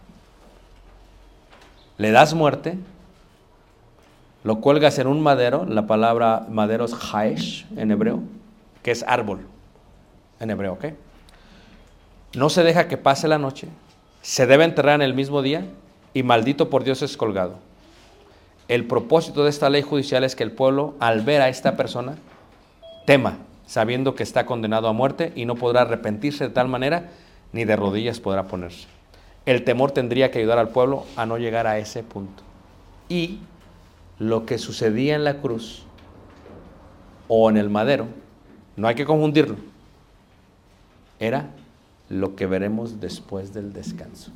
[1.97, 2.77] Le das muerte,
[4.45, 8.21] lo cuelgas en un madero, la palabra madero es haesh en hebreo,
[8.83, 9.39] que es árbol
[10.39, 10.85] en hebreo, ¿ok?
[12.35, 13.69] No se deja que pase la noche,
[14.21, 15.65] se debe enterrar en el mismo día
[16.13, 17.55] y maldito por Dios es colgado.
[18.67, 22.13] El propósito de esta ley judicial es que el pueblo, al ver a esta persona,
[23.07, 27.09] tema, sabiendo que está condenado a muerte y no podrá arrepentirse de tal manera,
[27.51, 28.85] ni de rodillas podrá ponerse.
[29.47, 32.43] El temor tendría que ayudar al pueblo a no llegar a ese punto.
[33.09, 33.39] Y
[34.19, 35.83] lo que sucedía en la cruz
[37.27, 38.07] o en el madero,
[38.75, 39.57] no hay que confundirlo,
[41.19, 41.49] era
[42.09, 44.31] lo que veremos después del descanso.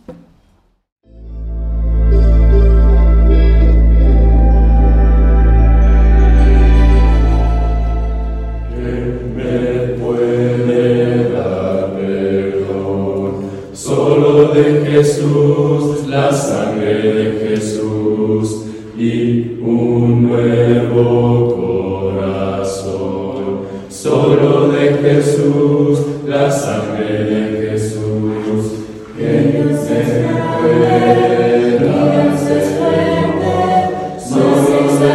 [14.99, 16.34] Jesús, la
[21.03, 23.59] nuevo corazón.
[23.89, 28.73] Solo de Jesús, la sangre de Jesús.
[29.17, 33.53] Que Dios es grande, Dios es fuerte.
[34.19, 35.13] Solo de